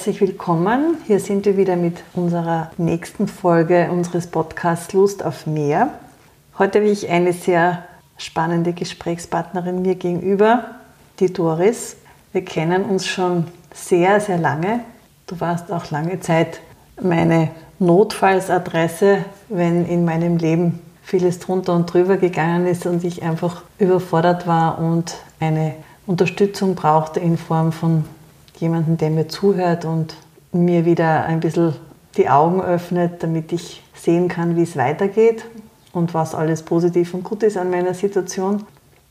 Herzlich 0.00 0.22
willkommen. 0.22 0.96
Hier 1.06 1.20
sind 1.20 1.44
wir 1.44 1.58
wieder 1.58 1.76
mit 1.76 1.98
unserer 2.14 2.70
nächsten 2.78 3.28
Folge 3.28 3.90
unseres 3.90 4.28
Podcasts 4.28 4.94
Lust 4.94 5.22
auf 5.22 5.46
Meer. 5.46 5.90
Heute 6.58 6.78
habe 6.78 6.88
ich 6.88 7.10
eine 7.10 7.34
sehr 7.34 7.84
spannende 8.16 8.72
Gesprächspartnerin 8.72 9.82
mir 9.82 9.96
gegenüber, 9.96 10.64
die 11.18 11.30
Doris. 11.30 11.96
Wir 12.32 12.42
kennen 12.46 12.86
uns 12.86 13.06
schon 13.06 13.48
sehr, 13.74 14.20
sehr 14.20 14.38
lange. 14.38 14.80
Du 15.26 15.38
warst 15.38 15.70
auch 15.70 15.90
lange 15.90 16.18
Zeit 16.20 16.62
meine 16.98 17.50
Notfallsadresse, 17.78 19.26
wenn 19.50 19.84
in 19.84 20.06
meinem 20.06 20.38
Leben 20.38 20.78
vieles 21.02 21.40
drunter 21.40 21.74
und 21.74 21.92
drüber 21.92 22.16
gegangen 22.16 22.66
ist 22.66 22.86
und 22.86 23.04
ich 23.04 23.22
einfach 23.22 23.64
überfordert 23.78 24.46
war 24.46 24.78
und 24.78 25.16
eine 25.40 25.74
Unterstützung 26.06 26.74
brauchte 26.74 27.20
in 27.20 27.36
Form 27.36 27.70
von 27.70 28.06
jemandem, 28.60 28.96
der 28.96 29.10
mir 29.10 29.28
zuhört 29.28 29.84
und 29.84 30.14
mir 30.52 30.84
wieder 30.84 31.24
ein 31.24 31.40
bisschen 31.40 31.74
die 32.16 32.28
Augen 32.28 32.60
öffnet, 32.60 33.22
damit 33.22 33.52
ich 33.52 33.82
sehen 33.94 34.28
kann, 34.28 34.56
wie 34.56 34.62
es 34.62 34.76
weitergeht 34.76 35.44
und 35.92 36.14
was 36.14 36.34
alles 36.34 36.62
positiv 36.62 37.14
und 37.14 37.24
gut 37.24 37.42
ist 37.42 37.56
an 37.56 37.70
meiner 37.70 37.94
Situation. 37.94 38.64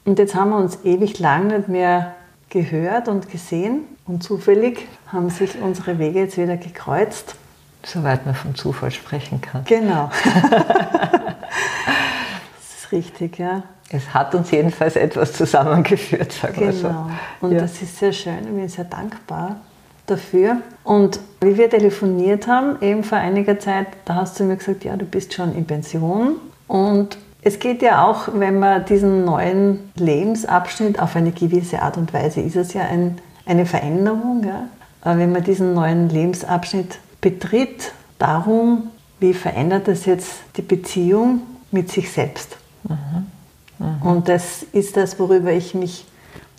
Und 0.05 0.19
jetzt 0.19 0.35
haben 0.35 0.49
wir 0.51 0.57
uns 0.57 0.79
ewig 0.83 1.19
lang 1.19 1.47
nicht 1.47 1.67
mehr 1.67 2.15
gehört 2.49 3.07
und 3.07 3.29
gesehen 3.29 3.81
und 4.07 4.23
zufällig 4.23 4.87
haben 5.07 5.29
sich 5.29 5.61
unsere 5.61 5.99
Wege 5.99 6.19
jetzt 6.19 6.37
wieder 6.37 6.57
gekreuzt. 6.57 7.35
Soweit 7.83 8.25
man 8.25 8.35
vom 8.35 8.55
Zufall 8.55 8.91
sprechen 8.91 9.39
kann. 9.39 9.63
Genau. 9.65 10.09
das 12.89 12.99
ist 12.99 13.21
richtig, 13.21 13.39
ja. 13.39 13.63
Es 13.91 14.13
hat 14.13 14.35
uns 14.35 14.51
jedenfalls 14.51 14.95
etwas 14.95 15.33
zusammengeführt, 15.33 16.31
sagen 16.31 16.53
genau. 16.53 16.65
wir 16.67 16.73
so. 16.73 16.87
Genau. 16.87 17.09
Und 17.41 17.51
ja. 17.53 17.59
das 17.59 17.81
ist 17.81 17.97
sehr 17.97 18.13
schön. 18.13 18.39
Ich 18.43 18.53
bin 18.53 18.67
sehr 18.69 18.85
dankbar 18.85 19.57
dafür. 20.05 20.57
Und 20.83 21.19
wie 21.41 21.57
wir 21.57 21.69
telefoniert 21.69 22.47
haben, 22.47 22.81
eben 22.81 23.03
vor 23.03 23.17
einiger 23.17 23.59
Zeit, 23.59 23.87
da 24.05 24.15
hast 24.15 24.39
du 24.39 24.43
mir 24.43 24.57
gesagt, 24.57 24.83
ja, 24.83 24.95
du 24.95 25.05
bist 25.05 25.33
schon 25.33 25.55
in 25.55 25.65
Pension. 25.65 26.35
Und 26.67 27.17
es 27.41 27.59
geht 27.59 27.81
ja 27.81 28.05
auch, 28.05 28.29
wenn 28.33 28.59
man 28.59 28.85
diesen 28.85 29.25
neuen 29.25 29.91
Lebensabschnitt 29.95 30.99
auf 30.99 31.15
eine 31.15 31.31
gewisse 31.31 31.81
Art 31.81 31.97
und 31.97 32.13
Weise, 32.13 32.41
ist 32.41 32.55
es 32.55 32.73
ja 32.73 32.83
ein, 32.83 33.17
eine 33.45 33.65
Veränderung, 33.65 34.43
ja? 34.45 34.67
wenn 35.17 35.31
man 35.31 35.43
diesen 35.43 35.73
neuen 35.73 36.09
Lebensabschnitt 36.09 36.99
betritt, 37.21 37.93
darum, 38.17 38.89
wie 39.19 39.33
verändert 39.33 39.87
es 39.87 40.05
jetzt 40.05 40.41
die 40.57 40.61
Beziehung 40.61 41.41
mit 41.71 41.89
sich 41.89 42.11
selbst. 42.11 42.57
Mhm. 42.83 44.01
Und 44.01 44.27
das 44.27 44.63
ist 44.63 44.97
das, 44.97 45.19
worüber 45.19 45.51
ich 45.51 45.73
mich 45.73 46.05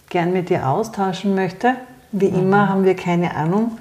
gern 0.08 0.32
mit 0.32 0.48
dir 0.48 0.68
austauschen 0.68 1.34
möchte. 1.34 1.74
Wie 2.12 2.28
mhm. 2.28 2.38
immer 2.38 2.68
haben 2.68 2.84
wir 2.84 2.96
keine 2.96 3.34
Ahnung, 3.36 3.78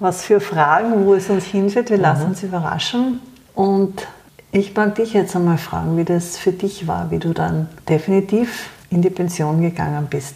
was 0.00 0.22
für 0.22 0.40
Fragen, 0.40 1.04
wo 1.04 1.14
es 1.14 1.28
uns 1.28 1.44
hinführt. 1.44 1.90
Wir 1.90 1.98
lassen 1.98 2.28
uns 2.28 2.42
überraschen. 2.42 3.20
Und 3.54 4.06
ich 4.50 4.74
mag 4.74 4.94
dich 4.94 5.12
jetzt 5.12 5.36
einmal 5.36 5.58
fragen, 5.58 5.96
wie 5.96 6.04
das 6.04 6.38
für 6.38 6.52
dich 6.52 6.86
war, 6.86 7.10
wie 7.10 7.18
du 7.18 7.32
dann 7.32 7.68
definitiv 7.88 8.70
in 8.90 9.02
die 9.02 9.10
Pension 9.10 9.60
gegangen 9.60 10.06
bist. 10.08 10.34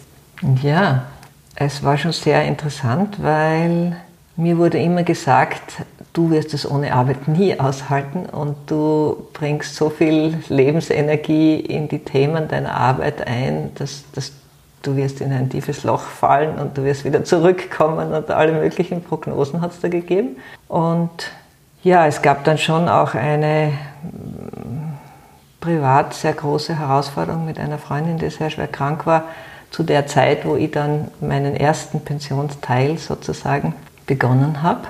Ja, 0.61 1.03
es 1.55 1.83
war 1.83 1.97
schon 1.97 2.11
sehr 2.11 2.45
interessant, 2.45 3.21
weil 3.21 3.97
mir 4.35 4.57
wurde 4.57 4.79
immer 4.79 5.03
gesagt, 5.03 5.83
du 6.17 6.31
wirst 6.31 6.55
es 6.55 6.69
ohne 6.69 6.93
Arbeit 6.93 7.27
nie 7.27 7.59
aushalten 7.59 8.25
und 8.25 8.55
du 8.65 9.27
bringst 9.33 9.75
so 9.75 9.91
viel 9.91 10.39
Lebensenergie 10.49 11.59
in 11.59 11.87
die 11.87 11.99
Themen 11.99 12.47
deiner 12.47 12.73
Arbeit 12.73 13.27
ein, 13.27 13.69
dass, 13.75 14.03
dass 14.13 14.31
du 14.81 14.95
wirst 14.95 15.21
in 15.21 15.31
ein 15.31 15.47
tiefes 15.49 15.83
Loch 15.83 16.01
fallen 16.01 16.57
und 16.57 16.75
du 16.75 16.83
wirst 16.83 17.05
wieder 17.05 17.23
zurückkommen 17.23 18.13
und 18.13 18.31
alle 18.31 18.53
möglichen 18.53 19.03
Prognosen 19.03 19.61
hat 19.61 19.73
es 19.73 19.79
da 19.79 19.89
gegeben. 19.89 20.37
Und 20.67 21.31
ja, 21.83 22.07
es 22.07 22.23
gab 22.23 22.43
dann 22.45 22.57
schon 22.57 22.89
auch 22.89 23.13
eine 23.13 23.73
mm, 24.01 24.93
privat 25.61 26.15
sehr 26.15 26.33
große 26.33 26.79
Herausforderung 26.79 27.45
mit 27.45 27.59
einer 27.59 27.77
Freundin, 27.77 28.17
die 28.17 28.31
sehr 28.31 28.49
schwer 28.49 28.67
krank 28.67 29.05
war, 29.05 29.25
zu 29.69 29.83
der 29.83 30.07
Zeit, 30.07 30.45
wo 30.45 30.55
ich 30.55 30.71
dann 30.71 31.09
meinen 31.21 31.55
ersten 31.55 31.99
Pensionsteil 32.01 32.97
sozusagen 32.97 33.75
begonnen 34.07 34.63
habe. 34.63 34.87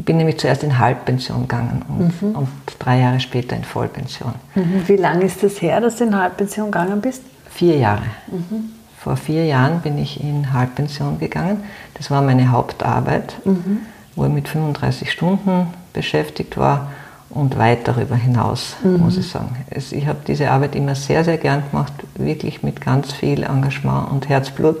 Ich 0.00 0.06
bin 0.06 0.16
nämlich 0.16 0.38
zuerst 0.38 0.64
in 0.64 0.78
Halbpension 0.78 1.42
gegangen 1.42 1.82
und, 1.86 2.22
mhm. 2.22 2.34
und 2.34 2.48
drei 2.78 3.00
Jahre 3.00 3.20
später 3.20 3.54
in 3.54 3.64
Vollpension. 3.64 4.32
Mhm. 4.54 4.84
Wie 4.86 4.96
lange 4.96 5.26
ist 5.26 5.42
das 5.42 5.60
her, 5.60 5.78
dass 5.82 5.96
du 5.96 6.04
in 6.04 6.16
Halbpension 6.16 6.70
gegangen 6.70 7.02
bist? 7.02 7.22
Vier 7.50 7.76
Jahre. 7.76 8.04
Mhm. 8.28 8.70
Vor 8.98 9.18
vier 9.18 9.44
Jahren 9.44 9.80
bin 9.82 9.98
ich 9.98 10.24
in 10.24 10.54
Halbpension 10.54 11.18
gegangen. 11.18 11.64
Das 11.92 12.10
war 12.10 12.22
meine 12.22 12.50
Hauptarbeit, 12.50 13.34
mhm. 13.44 13.80
wo 14.16 14.24
ich 14.24 14.32
mit 14.32 14.48
35 14.48 15.12
Stunden 15.12 15.66
beschäftigt 15.92 16.56
war 16.56 16.88
und 17.28 17.58
weit 17.58 17.86
darüber 17.86 18.16
hinaus, 18.16 18.76
mhm. 18.82 19.00
muss 19.00 19.18
ich 19.18 19.28
sagen. 19.28 19.54
Es, 19.68 19.92
ich 19.92 20.06
habe 20.06 20.20
diese 20.26 20.50
Arbeit 20.50 20.76
immer 20.76 20.94
sehr, 20.94 21.24
sehr 21.24 21.36
gern 21.36 21.62
gemacht, 21.70 21.92
wirklich 22.14 22.62
mit 22.62 22.80
ganz 22.80 23.12
viel 23.12 23.42
Engagement 23.42 24.10
und 24.10 24.30
Herzblut. 24.30 24.80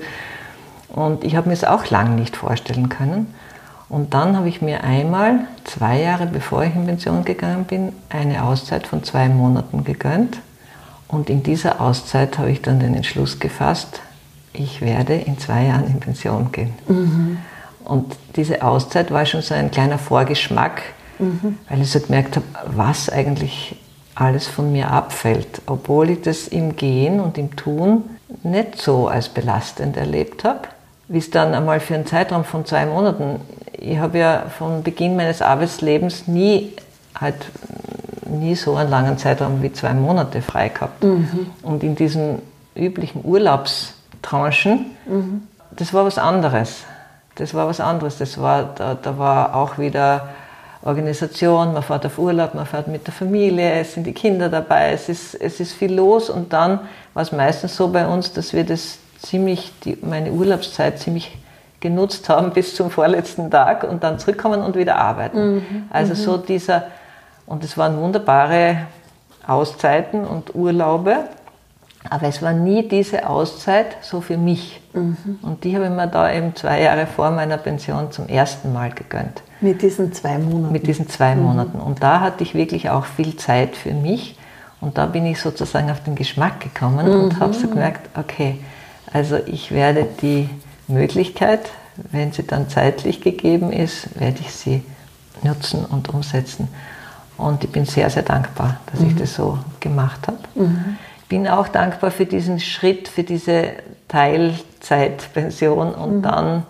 Und 0.88 1.24
ich 1.24 1.36
habe 1.36 1.48
mir 1.48 1.54
es 1.54 1.64
auch 1.64 1.90
lange 1.90 2.14
nicht 2.14 2.38
vorstellen 2.38 2.88
können. 2.88 3.26
Und 3.90 4.14
dann 4.14 4.36
habe 4.36 4.48
ich 4.48 4.62
mir 4.62 4.84
einmal, 4.84 5.40
zwei 5.64 6.00
Jahre 6.00 6.26
bevor 6.26 6.62
ich 6.62 6.74
in 6.76 6.86
Pension 6.86 7.24
gegangen 7.24 7.64
bin, 7.64 7.92
eine 8.08 8.44
Auszeit 8.44 8.86
von 8.86 9.02
zwei 9.02 9.28
Monaten 9.28 9.82
gegönnt. 9.82 10.38
Und 11.08 11.28
in 11.28 11.42
dieser 11.42 11.80
Auszeit 11.80 12.38
habe 12.38 12.52
ich 12.52 12.62
dann 12.62 12.78
den 12.78 12.94
Entschluss 12.94 13.40
gefasst, 13.40 14.00
ich 14.52 14.80
werde 14.80 15.14
in 15.14 15.38
zwei 15.38 15.64
Jahren 15.66 15.88
in 15.88 15.98
Pension 15.98 16.52
gehen. 16.52 16.72
Mhm. 16.86 17.38
Und 17.84 18.16
diese 18.36 18.62
Auszeit 18.62 19.10
war 19.10 19.26
schon 19.26 19.42
so 19.42 19.54
ein 19.54 19.72
kleiner 19.72 19.98
Vorgeschmack, 19.98 20.82
mhm. 21.18 21.58
weil 21.68 21.82
ich 21.82 21.90
so 21.90 21.98
gemerkt 21.98 22.36
habe, 22.36 22.46
was 22.66 23.10
eigentlich 23.10 23.76
alles 24.14 24.46
von 24.46 24.70
mir 24.70 24.90
abfällt, 24.90 25.62
obwohl 25.66 26.10
ich 26.10 26.22
das 26.22 26.46
im 26.46 26.76
Gehen 26.76 27.18
und 27.18 27.38
im 27.38 27.56
Tun 27.56 28.04
nicht 28.44 28.80
so 28.80 29.08
als 29.08 29.28
belastend 29.28 29.96
erlebt 29.96 30.44
habe 30.44 30.68
wie 31.10 31.18
es 31.18 31.28
dann 31.28 31.54
einmal 31.54 31.80
für 31.80 31.96
einen 31.96 32.06
Zeitraum 32.06 32.44
von 32.44 32.64
zwei 32.64 32.86
Monaten, 32.86 33.40
ich 33.80 33.98
habe 33.98 34.18
ja 34.18 34.44
von 34.56 34.82
Beginn 34.82 35.16
meines 35.16 35.40
Arbeitslebens 35.40 36.28
nie 36.28 36.72
halt 37.18 37.36
nie 38.26 38.54
so 38.54 38.76
einen 38.76 38.90
langen 38.90 39.18
Zeitraum 39.18 39.62
wie 39.62 39.72
zwei 39.72 39.94
Monate 39.94 40.42
frei 40.42 40.68
gehabt. 40.68 41.02
Mhm. 41.02 41.46
Und 41.62 41.82
in 41.82 41.96
diesen 41.96 42.42
üblichen 42.76 43.24
Urlaubstranchen, 43.24 44.86
mhm. 45.06 45.42
das 45.72 45.92
war 45.92 46.04
was 46.04 46.18
anderes. 46.18 46.84
Das 47.34 47.54
war 47.54 47.66
was 47.66 47.80
anderes. 47.80 48.18
Das 48.18 48.40
war, 48.40 48.74
da, 48.76 48.94
da 48.94 49.18
war 49.18 49.56
auch 49.56 49.78
wieder 49.78 50.28
Organisation, 50.82 51.72
man 51.72 51.82
fährt 51.82 52.06
auf 52.06 52.18
Urlaub, 52.18 52.54
man 52.54 52.66
fährt 52.66 52.88
mit 52.88 53.06
der 53.06 53.12
Familie, 53.12 53.72
es 53.80 53.94
sind 53.94 54.06
die 54.06 54.14
Kinder 54.14 54.48
dabei, 54.48 54.92
es 54.92 55.10
ist, 55.10 55.34
es 55.34 55.60
ist 55.60 55.74
viel 55.74 55.92
los 55.92 56.30
und 56.30 56.54
dann 56.54 56.80
war 57.12 57.22
es 57.22 57.32
meistens 57.32 57.76
so 57.76 57.88
bei 57.88 58.06
uns, 58.06 58.32
dass 58.32 58.54
wir 58.54 58.64
das 58.64 58.98
ziemlich 59.18 59.72
die, 59.84 59.98
meine 60.00 60.32
Urlaubszeit 60.32 60.98
ziemlich 60.98 61.36
genutzt 61.80 62.28
haben 62.28 62.52
bis 62.52 62.74
zum 62.74 62.90
vorletzten 62.90 63.50
Tag 63.50 63.84
und 63.84 64.04
dann 64.04 64.18
zurückkommen 64.18 64.62
und 64.62 64.76
wieder 64.76 64.96
arbeiten. 64.96 65.54
Mhm. 65.54 65.62
Also 65.90 66.12
mhm. 66.12 66.16
so 66.16 66.36
dieser, 66.36 66.84
und 67.46 67.64
es 67.64 67.76
waren 67.76 67.98
wunderbare 67.98 68.86
Auszeiten 69.46 70.24
und 70.24 70.54
Urlaube, 70.54 71.16
aber 72.08 72.28
es 72.28 72.40
war 72.40 72.52
nie 72.52 72.86
diese 72.86 73.28
Auszeit 73.28 73.96
so 74.00 74.20
für 74.20 74.38
mich. 74.38 74.80
Mhm. 74.92 75.38
Und 75.42 75.64
die 75.64 75.74
habe 75.74 75.86
ich 75.86 75.90
mir 75.90 76.06
da 76.06 76.32
eben 76.32 76.54
zwei 76.54 76.82
Jahre 76.82 77.06
vor 77.06 77.30
meiner 77.30 77.56
Pension 77.56 78.10
zum 78.10 78.28
ersten 78.28 78.72
Mal 78.72 78.90
gegönnt. 78.90 79.42
Mit 79.60 79.82
diesen 79.82 80.12
zwei 80.12 80.38
Monaten? 80.38 80.72
Mit 80.72 80.86
diesen 80.86 81.08
zwei 81.08 81.34
mhm. 81.34 81.42
Monaten. 81.42 81.78
Und 81.80 82.02
da 82.02 82.20
hatte 82.20 82.42
ich 82.42 82.54
wirklich 82.54 82.88
auch 82.90 83.04
viel 83.04 83.36
Zeit 83.36 83.76
für 83.76 83.92
mich. 83.92 84.38
Und 84.80 84.96
da 84.96 85.04
bin 85.06 85.26
ich 85.26 85.40
sozusagen 85.40 85.90
auf 85.90 86.02
den 86.02 86.14
Geschmack 86.14 86.60
gekommen 86.60 87.06
und 87.06 87.38
habe 87.38 87.52
so 87.52 87.66
mhm. 87.66 87.72
gemerkt, 87.72 88.08
okay, 88.18 88.58
also 89.12 89.36
ich 89.44 89.72
werde 89.72 90.06
die 90.22 90.48
Möglichkeit, 90.90 91.70
wenn 92.10 92.32
sie 92.32 92.46
dann 92.46 92.68
zeitlich 92.68 93.20
gegeben 93.20 93.72
ist, 93.72 94.18
werde 94.18 94.38
ich 94.40 94.52
sie 94.52 94.82
nutzen 95.42 95.84
und 95.84 96.08
umsetzen. 96.08 96.68
Und 97.36 97.64
ich 97.64 97.70
bin 97.70 97.86
sehr, 97.86 98.10
sehr 98.10 98.22
dankbar, 98.22 98.80
dass 98.90 99.00
mhm. 99.00 99.08
ich 99.08 99.16
das 99.16 99.34
so 99.34 99.58
gemacht 99.80 100.26
habe. 100.26 100.38
Mhm. 100.54 100.96
Ich 101.22 101.28
bin 101.28 101.48
auch 101.48 101.68
dankbar 101.68 102.10
für 102.10 102.26
diesen 102.26 102.60
Schritt, 102.60 103.08
für 103.08 103.22
diese 103.22 103.72
Teilzeitpension 104.08 105.94
und 105.94 106.18
mhm. 106.18 106.22
dann 106.22 106.62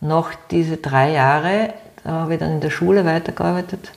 noch 0.00 0.30
diese 0.50 0.78
drei 0.78 1.12
Jahre, 1.12 1.74
da 2.04 2.12
habe 2.12 2.34
ich 2.34 2.40
dann 2.40 2.52
in 2.52 2.60
der 2.60 2.70
Schule 2.70 3.04
weitergearbeitet 3.04 3.90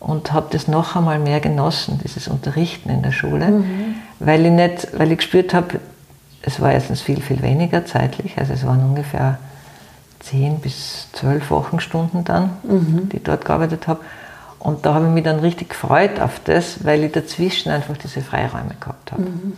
und 0.00 0.32
habe 0.32 0.48
das 0.50 0.68
noch 0.68 0.96
einmal 0.96 1.18
mehr 1.18 1.40
genossen, 1.40 2.00
dieses 2.02 2.28
Unterrichten 2.28 2.90
in 2.90 3.02
der 3.02 3.12
Schule, 3.12 3.46
mhm. 3.46 3.94
weil 4.18 4.44
ich 4.46 4.52
nicht, 4.52 4.98
weil 4.98 5.12
ich 5.12 5.18
gespürt 5.18 5.54
habe, 5.54 5.80
es 6.46 6.60
war 6.60 6.72
erstens 6.72 7.02
viel, 7.02 7.20
viel 7.20 7.42
weniger 7.42 7.84
zeitlich, 7.84 8.38
also 8.38 8.52
es 8.52 8.64
waren 8.64 8.80
ungefähr 8.80 9.38
zehn 10.20 10.60
bis 10.60 11.08
zwölf 11.12 11.50
Wochenstunden 11.50 12.24
dann, 12.24 12.50
mhm. 12.62 13.08
die 13.10 13.16
ich 13.16 13.22
dort 13.24 13.44
gearbeitet 13.44 13.88
habe. 13.88 14.00
Und 14.60 14.86
da 14.86 14.94
habe 14.94 15.06
ich 15.06 15.12
mich 15.12 15.24
dann 15.24 15.40
richtig 15.40 15.70
gefreut 15.70 16.20
auf 16.20 16.40
das, 16.44 16.84
weil 16.84 17.04
ich 17.04 17.12
dazwischen 17.12 17.70
einfach 17.70 17.96
diese 17.96 18.20
Freiräume 18.22 18.74
gehabt 18.80 19.12
habe. 19.12 19.22
Mhm. 19.22 19.52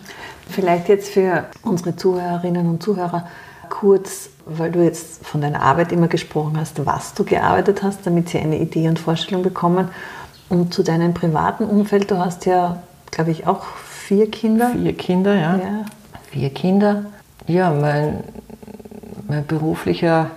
Vielleicht 0.48 0.88
jetzt 0.88 1.10
für 1.10 1.44
unsere 1.62 1.94
Zuhörerinnen 1.94 2.66
und 2.68 2.82
Zuhörer 2.82 3.28
kurz, 3.68 4.30
weil 4.46 4.72
du 4.72 4.82
jetzt 4.82 5.26
von 5.26 5.42
deiner 5.42 5.62
Arbeit 5.62 5.92
immer 5.92 6.08
gesprochen 6.08 6.58
hast, 6.58 6.84
was 6.86 7.12
du 7.12 7.24
gearbeitet 7.24 7.82
hast, 7.82 8.06
damit 8.06 8.30
sie 8.30 8.38
eine 8.38 8.58
Idee 8.58 8.88
und 8.88 8.98
Vorstellung 8.98 9.42
bekommen. 9.42 9.88
Und 10.48 10.72
zu 10.72 10.82
deinem 10.82 11.12
privaten 11.12 11.64
Umfeld, 11.64 12.10
du 12.10 12.18
hast 12.18 12.46
ja, 12.46 12.82
glaube 13.10 13.30
ich, 13.30 13.46
auch 13.46 13.66
vier 13.66 14.30
Kinder. 14.30 14.70
Vier 14.70 14.96
Kinder, 14.96 15.34
ja. 15.34 15.56
ja. 15.56 15.84
Vier 16.30 16.50
Kinder. 16.50 17.06
Ja, 17.46 17.70
mein, 17.70 18.24
mein 19.26 19.46
beruflicher, 19.46 20.30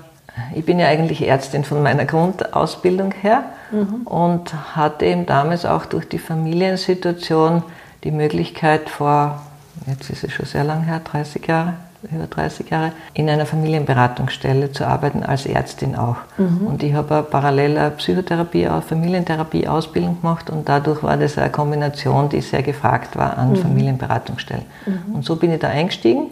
ich 0.55 0.65
bin 0.65 0.79
ja 0.79 0.87
eigentlich 0.87 1.27
Ärztin 1.27 1.63
von 1.63 1.83
meiner 1.83 2.05
Grundausbildung 2.05 3.11
her 3.11 3.43
mhm. 3.71 4.03
und 4.05 4.75
hatte 4.75 5.05
eben 5.05 5.25
damals 5.25 5.65
auch 5.65 5.85
durch 5.85 6.07
die 6.07 6.19
Familiensituation 6.19 7.63
die 8.03 8.11
Möglichkeit 8.11 8.89
vor, 8.89 9.41
jetzt 9.87 10.09
ist 10.09 10.23
es 10.23 10.31
schon 10.31 10.45
sehr 10.45 10.63
lang 10.63 10.83
her, 10.83 11.01
30 11.03 11.45
Jahre, 11.45 11.73
über 12.03 12.27
30 12.27 12.69
Jahre, 12.69 12.93
in 13.13 13.29
einer 13.29 13.45
Familienberatungsstelle 13.45 14.71
zu 14.71 14.85
arbeiten, 14.85 15.23
als 15.23 15.45
Ärztin 15.45 15.95
auch. 15.95 16.17
Mhm. 16.37 16.67
Und 16.67 16.83
ich 16.83 16.93
habe 16.93 17.23
parallel 17.29 17.77
eine 17.77 17.91
Psychotherapie, 17.91 18.67
eine 18.67 18.81
Familientherapie-Ausbildung 18.81 20.21
gemacht 20.21 20.49
und 20.49 20.67
dadurch 20.67 21.03
war 21.03 21.17
das 21.17 21.37
eine 21.37 21.51
Kombination, 21.51 22.29
die 22.29 22.41
sehr 22.41 22.63
gefragt 22.63 23.15
war 23.17 23.37
an 23.37 23.51
mhm. 23.51 23.55
Familienberatungsstellen. 23.57 24.65
Mhm. 24.85 25.15
Und 25.15 25.25
so 25.25 25.35
bin 25.35 25.51
ich 25.51 25.59
da 25.59 25.69
eingestiegen 25.69 26.31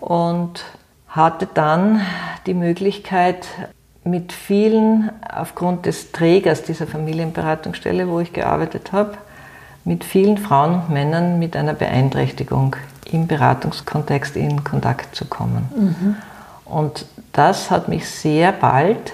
und 0.00 0.64
hatte 1.08 1.48
dann 1.52 2.00
die 2.46 2.54
Möglichkeit, 2.54 3.46
mit 4.04 4.32
vielen, 4.32 5.10
aufgrund 5.34 5.86
des 5.86 6.12
Trägers 6.12 6.62
dieser 6.62 6.86
Familienberatungsstelle, 6.86 8.08
wo 8.08 8.20
ich 8.20 8.32
gearbeitet 8.32 8.92
habe, 8.92 9.16
mit 9.84 10.04
vielen 10.04 10.38
Frauen 10.38 10.74
und 10.74 10.90
Männern 10.90 11.38
mit 11.38 11.56
einer 11.56 11.74
Beeinträchtigung 11.74 12.76
im 13.10 13.26
Beratungskontext 13.26 14.36
in 14.36 14.64
Kontakt 14.64 15.14
zu 15.14 15.24
kommen. 15.26 15.68
Mhm. 15.76 16.16
Und 16.64 17.06
das 17.32 17.70
hat 17.70 17.88
mich 17.88 18.08
sehr 18.08 18.52
bald 18.52 19.12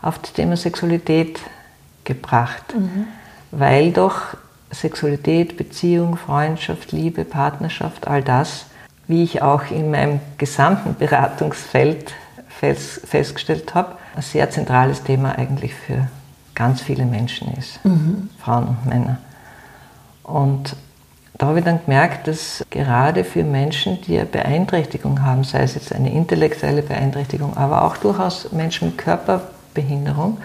auf 0.00 0.18
das 0.18 0.32
Thema 0.32 0.56
Sexualität 0.56 1.40
gebracht, 2.04 2.74
mhm. 2.74 3.06
weil 3.50 3.92
doch 3.92 4.36
Sexualität, 4.70 5.56
Beziehung, 5.56 6.16
Freundschaft, 6.16 6.92
Liebe, 6.92 7.24
Partnerschaft, 7.24 8.06
all 8.06 8.22
das, 8.22 8.66
wie 9.06 9.22
ich 9.22 9.42
auch 9.42 9.70
in 9.70 9.90
meinem 9.90 10.20
gesamten 10.36 10.94
Beratungsfeld 10.94 12.14
festgestellt 12.48 13.74
habe, 13.74 13.96
ein 14.14 14.22
sehr 14.22 14.50
zentrales 14.50 15.02
Thema 15.02 15.38
eigentlich 15.38 15.74
für 15.74 16.08
ganz 16.54 16.80
viele 16.82 17.06
Menschen 17.06 17.56
ist, 17.56 17.84
mhm. 17.84 18.30
Frauen 18.38 18.68
und 18.68 18.86
Männer. 18.86 19.18
Und 20.24 20.74
da 21.36 21.46
habe 21.46 21.60
ich 21.60 21.64
dann 21.64 21.80
gemerkt, 21.84 22.26
dass 22.26 22.64
gerade 22.70 23.24
für 23.24 23.44
Menschen, 23.44 24.00
die 24.02 24.16
eine 24.16 24.26
Beeinträchtigung 24.26 25.22
haben, 25.22 25.44
sei 25.44 25.62
es 25.62 25.74
jetzt 25.74 25.92
eine 25.92 26.12
intellektuelle 26.12 26.82
Beeinträchtigung, 26.82 27.56
aber 27.56 27.84
auch 27.84 27.96
durchaus 27.96 28.50
Menschen 28.52 28.88
mit 28.88 28.98
Körperbehinderung, 28.98 30.38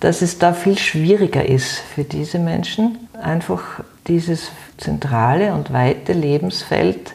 dass 0.00 0.22
es 0.22 0.38
da 0.38 0.52
viel 0.52 0.78
schwieriger 0.78 1.44
ist 1.44 1.78
für 1.78 2.04
diese 2.04 2.38
Menschen, 2.38 3.08
einfach 3.20 3.62
dieses 4.06 4.50
zentrale 4.76 5.54
und 5.54 5.72
weite 5.72 6.12
Lebensfeld 6.12 7.14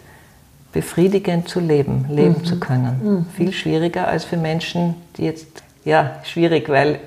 befriedigend 0.73 1.47
zu 1.47 1.59
leben, 1.59 2.05
leben 2.09 2.39
mhm. 2.39 2.45
zu 2.45 2.59
können. 2.59 2.99
Mhm. 3.01 3.25
Viel 3.35 3.53
schwieriger 3.53 4.07
als 4.07 4.25
für 4.25 4.37
Menschen, 4.37 4.95
die 5.17 5.23
jetzt, 5.23 5.63
ja, 5.85 6.19
schwierig, 6.23 6.67
weil 6.67 6.99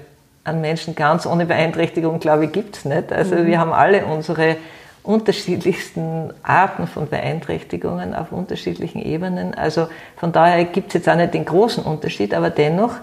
an 0.44 0.60
Menschen 0.60 0.94
ganz 0.94 1.26
ohne 1.26 1.44
Beeinträchtigung, 1.44 2.20
glaube 2.20 2.46
ich, 2.46 2.52
gibt 2.52 2.76
es 2.76 2.84
nicht. 2.84 3.12
Also 3.12 3.34
mhm. 3.34 3.46
wir 3.46 3.58
haben 3.58 3.72
alle 3.72 4.06
unsere 4.06 4.56
unterschiedlichsten 5.06 6.32
Arten 6.42 6.86
von 6.86 7.08
Beeinträchtigungen 7.08 8.14
auf 8.14 8.32
unterschiedlichen 8.32 9.00
Ebenen. 9.00 9.54
Also 9.54 9.88
von 10.16 10.32
daher 10.32 10.64
gibt 10.64 10.88
es 10.88 10.94
jetzt 10.94 11.08
auch 11.08 11.16
nicht 11.16 11.34
den 11.34 11.44
großen 11.44 11.84
Unterschied, 11.84 12.34
aber 12.34 12.50
dennoch 12.50 12.94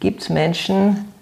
gibt 0.00 0.22
es 0.22 0.28
Menschen, 0.28 1.12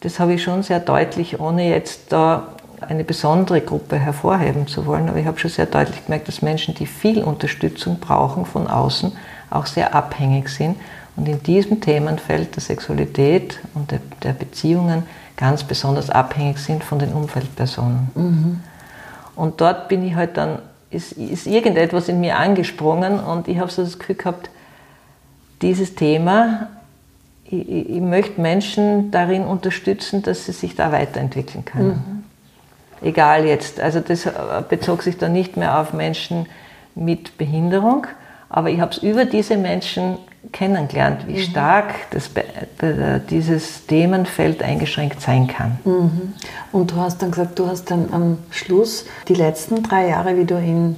das 0.00 0.18
habe 0.18 0.34
ich 0.34 0.42
schon 0.42 0.62
sehr 0.62 0.80
deutlich, 0.80 1.40
ohne 1.40 1.68
jetzt 1.68 2.12
da 2.12 2.48
eine 2.80 3.04
besondere 3.04 3.60
Gruppe 3.60 3.98
hervorheben 3.98 4.66
zu 4.66 4.86
wollen, 4.86 5.08
aber 5.08 5.18
ich 5.18 5.26
habe 5.26 5.38
schon 5.38 5.50
sehr 5.50 5.66
deutlich 5.66 6.04
gemerkt, 6.06 6.28
dass 6.28 6.40
Menschen, 6.42 6.74
die 6.74 6.86
viel 6.86 7.22
Unterstützung 7.22 8.00
brauchen 8.00 8.46
von 8.46 8.66
außen, 8.66 9.12
auch 9.50 9.66
sehr 9.66 9.94
abhängig 9.94 10.48
sind 10.48 10.76
und 11.16 11.28
in 11.28 11.42
diesem 11.42 11.80
Themenfeld 11.80 12.56
der 12.56 12.62
Sexualität 12.62 13.60
und 13.74 13.92
der, 14.22 14.32
Beziehungen 14.32 15.02
ganz 15.36 15.64
besonders 15.64 16.08
abhängig 16.08 16.58
sind 16.58 16.82
von 16.82 16.98
den 16.98 17.12
Umfeldpersonen. 17.12 18.10
Mhm. 18.14 18.60
Und 19.36 19.60
dort 19.60 19.88
bin 19.88 20.04
ich 20.04 20.14
halt 20.14 20.36
dann, 20.36 20.60
ist, 20.90 21.12
ist 21.12 21.46
irgendetwas 21.46 22.08
in 22.08 22.20
mir 22.20 22.38
angesprungen 22.38 23.20
und 23.20 23.48
ich 23.48 23.58
habe 23.58 23.70
so 23.70 23.82
das 23.82 23.98
Gefühl 23.98 24.16
gehabt, 24.16 24.50
dieses 25.62 25.94
Thema, 25.94 26.68
ich, 27.44 27.68
ich, 27.68 28.00
möchte 28.00 28.40
Menschen 28.40 29.10
darin 29.10 29.44
unterstützen, 29.44 30.22
dass 30.22 30.46
sie 30.46 30.52
sich 30.52 30.74
da 30.76 30.92
weiterentwickeln 30.92 31.64
können. 31.64 32.24
Mhm. 33.00 33.06
Egal 33.06 33.46
jetzt, 33.46 33.80
also 33.80 34.00
das 34.00 34.28
bezog 34.68 35.02
sich 35.02 35.16
dann 35.18 35.32
nicht 35.32 35.56
mehr 35.56 35.78
auf 35.78 35.92
Menschen 35.92 36.46
mit 36.94 37.38
Behinderung, 37.38 38.06
aber 38.48 38.70
ich 38.70 38.80
habe 38.80 38.92
es 38.92 38.98
über 38.98 39.24
diese 39.24 39.56
Menschen 39.56 40.18
kennengelernt, 40.52 41.26
wie 41.26 41.38
mhm. 41.38 41.50
stark 41.50 41.94
das, 42.10 42.30
dieses 43.28 43.86
Themenfeld 43.86 44.62
eingeschränkt 44.62 45.20
sein 45.20 45.46
kann. 45.46 45.78
Mhm. 45.84 46.32
Und 46.72 46.92
du 46.92 46.96
hast 46.96 47.22
dann 47.22 47.30
gesagt, 47.30 47.58
du 47.58 47.66
hast 47.66 47.90
dann 47.90 48.08
am 48.12 48.38
Schluss 48.50 49.04
die 49.28 49.34
letzten 49.34 49.82
drei 49.82 50.08
Jahre, 50.08 50.36
wie 50.36 50.44
du 50.44 50.56
in 50.56 50.96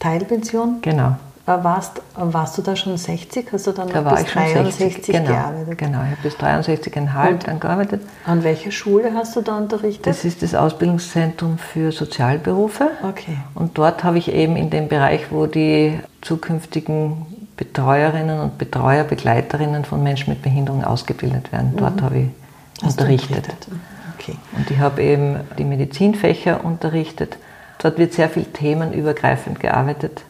Teilpension 0.00 0.78
genau. 0.82 1.16
warst, 1.46 2.02
warst 2.16 2.58
du 2.58 2.62
da 2.62 2.74
schon 2.74 2.96
60? 2.96 3.52
Hast 3.52 3.66
du 3.66 3.72
dann 3.72 3.88
da 3.88 4.00
noch 4.00 4.16
bis 4.16 4.32
63 4.32 5.14
genau, 5.14 5.28
gearbeitet? 5.28 5.78
Genau, 5.78 5.98
ich 6.02 6.10
habe 6.10 6.22
bis 6.22 6.34
63,5 6.34 7.46
dann 7.46 7.60
gearbeitet. 7.60 8.02
An 8.26 8.42
welcher 8.42 8.72
Schule 8.72 9.12
hast 9.14 9.36
du 9.36 9.42
da 9.42 9.56
unterrichtet? 9.56 10.06
Das 10.06 10.24
ist 10.24 10.42
das 10.42 10.54
Ausbildungszentrum 10.54 11.58
für 11.58 11.92
Sozialberufe. 11.92 12.90
Okay. 13.08 13.36
Und 13.54 13.78
dort 13.78 14.02
habe 14.02 14.18
ich 14.18 14.32
eben 14.32 14.56
in 14.56 14.70
dem 14.70 14.88
Bereich, 14.88 15.30
wo 15.30 15.46
die 15.46 16.00
zukünftigen 16.22 17.26
Betreuerinnen 17.60 18.40
und 18.40 18.56
Betreuer, 18.56 19.04
Begleiterinnen 19.04 19.84
von 19.84 20.02
Menschen 20.02 20.30
mit 20.30 20.40
Behinderung 20.40 20.82
ausgebildet 20.82 21.52
werden. 21.52 21.74
Dort 21.76 21.96
mhm. 21.96 22.02
habe 22.02 22.18
ich 22.20 22.28
Hast 22.82 22.98
unterrichtet. 22.98 23.44
Okay. 24.18 24.36
Und 24.56 24.70
ich 24.70 24.78
habe 24.78 25.02
eben 25.02 25.40
die 25.58 25.64
Medizinfächer 25.64 26.64
unterrichtet. 26.64 27.36
Dort 27.82 27.98
wird 27.98 28.14
sehr 28.14 28.30
viel 28.30 28.44
themenübergreifend 28.44 29.60
gearbeitet, 29.60 30.22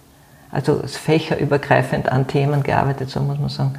also 0.50 0.82
fächerübergreifend 0.84 2.10
an 2.10 2.26
Themen 2.26 2.64
gearbeitet, 2.64 3.10
so 3.10 3.20
muss 3.20 3.38
man 3.38 3.48
sagen. 3.48 3.74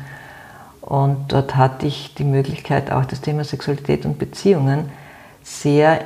Und 0.80 1.34
dort 1.34 1.58
hatte 1.58 1.88
ich 1.88 2.16
die 2.16 2.24
Möglichkeit, 2.24 2.90
auch 2.90 3.04
das 3.04 3.20
Thema 3.20 3.44
Sexualität 3.44 4.06
und 4.06 4.18
Beziehungen 4.18 4.90
sehr 5.44 6.00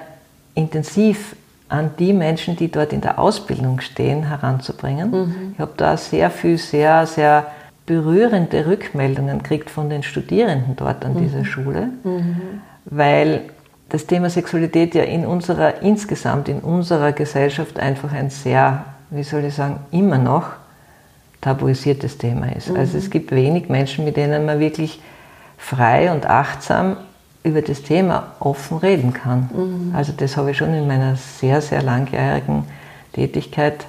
intensiv 0.55 1.35
an 1.67 1.91
die 1.97 2.13
Menschen, 2.13 2.55
die 2.55 2.69
dort 2.69 2.93
in 2.93 3.01
der 3.01 3.19
Ausbildung 3.19 3.81
stehen, 3.81 4.27
heranzubringen. 4.27 5.11
Mhm. 5.11 5.51
Ich 5.53 5.59
habe 5.59 5.73
da 5.77 5.97
sehr 5.97 6.29
viel, 6.29 6.57
sehr, 6.57 7.07
sehr 7.07 7.47
berührende 7.85 8.65
Rückmeldungen 8.65 9.39
gekriegt 9.39 9.69
von 9.69 9.89
den 9.89 10.03
Studierenden 10.03 10.75
dort 10.75 11.05
an 11.05 11.13
mhm. 11.13 11.19
dieser 11.19 11.45
Schule, 11.45 11.89
mhm. 12.03 12.61
weil 12.85 13.41
das 13.89 14.07
Thema 14.07 14.29
Sexualität 14.29 14.95
ja 14.95 15.03
in 15.03 15.25
unserer, 15.25 15.81
insgesamt 15.81 16.49
in 16.49 16.59
unserer 16.59 17.11
Gesellschaft 17.11 17.79
einfach 17.79 18.11
ein 18.11 18.29
sehr, 18.29 18.85
wie 19.11 19.23
soll 19.23 19.43
ich 19.45 19.53
sagen, 19.53 19.79
immer 19.91 20.17
noch 20.17 20.47
tabuisiertes 21.41 22.17
Thema 22.17 22.47
ist. 22.55 22.75
Also 22.75 22.97
es 22.97 23.05
mhm. 23.05 23.11
gibt 23.11 23.31
wenig 23.31 23.69
Menschen, 23.69 24.03
mit 24.05 24.17
denen 24.17 24.45
man 24.45 24.59
wirklich 24.59 24.99
frei 25.57 26.11
und 26.11 26.25
achtsam 26.25 26.97
über 27.45 27.61
das 27.61 27.83
Thema 27.83 28.33
offen 28.39 28.77
reden 28.79 29.13
kann. 29.13 29.49
Mhm. 29.53 29.95
Also 29.95 30.13
das 30.15 30.35
habe 30.35 30.51
ich 30.51 30.57
schon 30.57 30.73
in 30.73 30.87
meiner 30.87 31.15
sehr, 31.15 31.61
sehr 31.61 31.81
langjährigen 31.81 32.63
Tätigkeit 33.13 33.85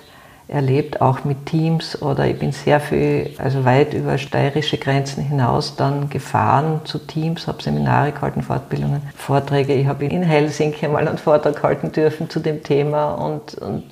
erlebt, 0.48 1.00
auch 1.00 1.25
mit 1.25 1.46
Teams 1.46 2.00
oder 2.00 2.26
ich 2.26 2.38
bin 2.38 2.52
sehr 2.52 2.78
viel, 2.78 3.34
also 3.38 3.64
weit 3.64 3.94
über 3.94 4.16
steirische 4.16 4.78
Grenzen 4.78 5.25
hinaus 5.25 5.75
dann 5.75 6.08
gefahren 6.08 6.82
zu 6.84 6.98
Teams, 6.98 7.48
habe 7.48 7.60
Seminare 7.62 8.12
gehalten, 8.12 8.42
Fortbildungen, 8.42 9.02
Vorträge. 9.16 9.72
Ich 9.75 9.86
habe 9.86 10.04
in 10.04 10.22
Helsinki 10.22 10.86
mal 10.86 11.08
einen 11.08 11.18
Vortrag 11.18 11.60
halten 11.64 11.90
dürfen 11.90 12.30
zu 12.30 12.38
dem 12.38 12.62
Thema 12.62 13.14
und, 13.14 13.56
und 13.56 13.84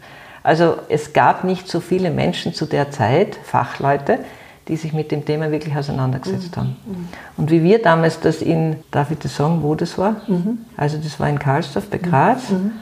also 0.44 0.76
es 0.88 1.12
gab 1.12 1.42
nicht 1.42 1.66
so 1.66 1.80
viele 1.80 2.10
Menschen 2.10 2.54
zu 2.54 2.66
der 2.66 2.90
Zeit, 2.92 3.36
Fachleute, 3.42 4.20
die 4.68 4.76
sich 4.76 4.92
mit 4.92 5.10
dem 5.10 5.24
Thema 5.24 5.50
wirklich 5.50 5.76
auseinandergesetzt 5.76 6.56
mhm. 6.56 6.60
haben. 6.60 6.76
Und 7.36 7.50
wie 7.50 7.62
wir 7.62 7.82
damals 7.82 8.20
das 8.20 8.40
in, 8.40 8.76
darf 8.90 9.10
ich 9.10 9.18
das 9.18 9.36
sagen, 9.36 9.62
wo 9.62 9.74
das 9.74 9.98
war? 9.98 10.16
Mhm. 10.26 10.58
Also 10.76 10.98
das 10.98 11.20
war 11.20 11.28
in 11.28 11.38
Karlsdorf 11.38 11.88
bei 11.90 11.98
Graz, 11.98 12.50
mhm. 12.50 12.72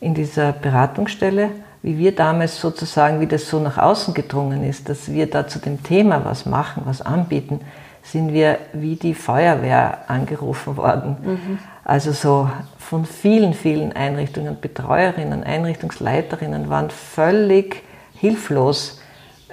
in 0.00 0.14
dieser 0.14 0.52
Beratungsstelle, 0.52 1.50
wie 1.82 1.98
wir 1.98 2.14
damals 2.14 2.60
sozusagen, 2.60 3.20
wie 3.20 3.26
das 3.26 3.48
so 3.48 3.60
nach 3.60 3.78
außen 3.78 4.12
gedrungen 4.12 4.64
ist, 4.64 4.88
dass 4.88 5.10
wir 5.10 5.30
da 5.30 5.46
zu 5.46 5.58
dem 5.58 5.82
Thema 5.82 6.24
was 6.24 6.44
machen, 6.44 6.82
was 6.84 7.00
anbieten, 7.00 7.60
sind 8.02 8.32
wir 8.32 8.58
wie 8.72 8.96
die 8.96 9.14
Feuerwehr 9.14 9.98
angerufen 10.08 10.76
worden. 10.76 11.16
Mhm. 11.22 11.58
Also 11.84 12.12
so 12.12 12.50
von 12.78 13.04
vielen, 13.04 13.54
vielen 13.54 13.92
Einrichtungen, 13.92 14.58
Betreuerinnen, 14.60 15.44
Einrichtungsleiterinnen 15.44 16.68
waren 16.68 16.90
völlig 16.90 17.82
hilflos 18.14 18.95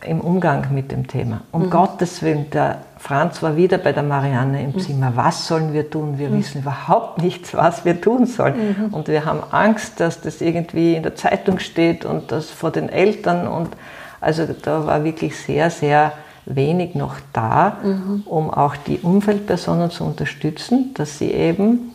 im 0.06 0.22
Umgang 0.22 0.74
mit 0.74 0.92
dem 0.92 1.08
Thema. 1.08 1.42
Um 1.52 1.64
mhm. 1.64 1.70
Gottes 1.70 2.22
Willen, 2.22 2.50
der 2.50 2.80
Franz 2.98 3.42
war 3.44 3.56
wieder 3.56 3.78
bei 3.78 3.92
der 3.92 4.04
Marianne 4.04 4.64
im 4.64 4.80
Zimmer. 4.80 5.14
Was 5.16 5.48
sollen 5.48 5.74
wir 5.74 5.90
tun? 5.90 6.18
Wir 6.18 6.32
wissen 6.32 6.62
überhaupt 6.62 7.22
nicht, 7.22 7.54
was 7.56 7.86
wir 7.86 8.00
tun 8.00 8.26
sollen. 8.26 8.90
Und 8.92 9.08
wir 9.08 9.26
haben 9.26 9.42
Angst, 9.52 10.00
dass 10.00 10.22
das 10.22 10.42
irgendwie 10.42 10.96
in 10.96 11.04
der 11.04 11.16
Zeitung 11.16 11.60
steht 11.60 12.06
und 12.06 12.32
das 12.32 12.50
vor 12.50 12.72
den 12.72 12.90
Eltern. 12.90 13.48
Und 13.48 13.70
also 14.22 14.46
da 14.46 14.86
war 14.86 15.04
wirklich 15.04 15.38
sehr, 15.38 15.70
sehr 15.70 16.14
wenig 16.46 16.96
noch 16.96 17.16
da, 17.32 17.78
um 18.26 18.50
auch 18.50 18.76
die 18.76 19.00
Umfeldpersonen 19.00 19.92
zu 19.92 20.04
unterstützen, 20.04 20.94
dass 20.94 21.18
sie 21.18 21.32
eben 21.32 21.94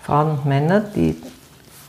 Frauen 0.00 0.30
und 0.30 0.46
Männer, 0.46 0.80
die 0.80 1.16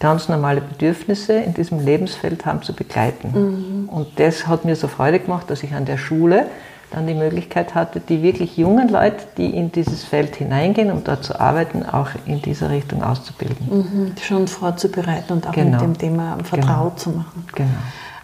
ganz 0.02 0.28
normale 0.28 0.60
Bedürfnisse 0.62 1.34
in 1.34 1.54
diesem 1.54 1.80
Lebensfeld 1.86 2.46
haben, 2.46 2.62
zu 2.64 2.74
begleiten. 2.74 3.88
Und 3.90 4.08
das 4.20 4.48
hat 4.48 4.66
mir 4.66 4.76
so 4.76 4.88
Freude 4.90 5.20
gemacht, 5.20 5.50
dass 5.50 5.64
ich 5.64 5.74
an 5.74 5.86
der 5.86 5.98
Schule 5.98 6.48
dann 6.90 7.08
die 7.08 7.14
Möglichkeit 7.14 7.74
hatte, 7.74 8.02
die 8.02 8.22
wirklich 8.22 8.58
jungen 8.58 8.90
Leute, 8.90 9.24
die 9.38 9.56
in 9.56 9.72
dieses 9.72 10.04
Feld 10.04 10.36
hineingehen, 10.36 10.92
um 10.92 11.06
dort 11.06 11.24
zu 11.24 11.40
arbeiten, 11.40 11.86
auch 11.86 12.10
in 12.26 12.42
dieser 12.42 12.70
Richtung 12.70 13.02
auszubilden. 13.02 13.68
Mhm, 13.70 14.12
schon 14.22 14.48
vorzubereiten 14.50 15.32
und 15.32 15.48
auch 15.48 15.54
Genau. 15.54 15.72
mit 15.78 15.82
dem 15.82 15.98
Thema 15.98 16.38
vertraut 16.44 16.68
Genau. 16.68 16.96
zu 16.98 17.10
machen. 17.12 17.46
Genau. 17.56 17.70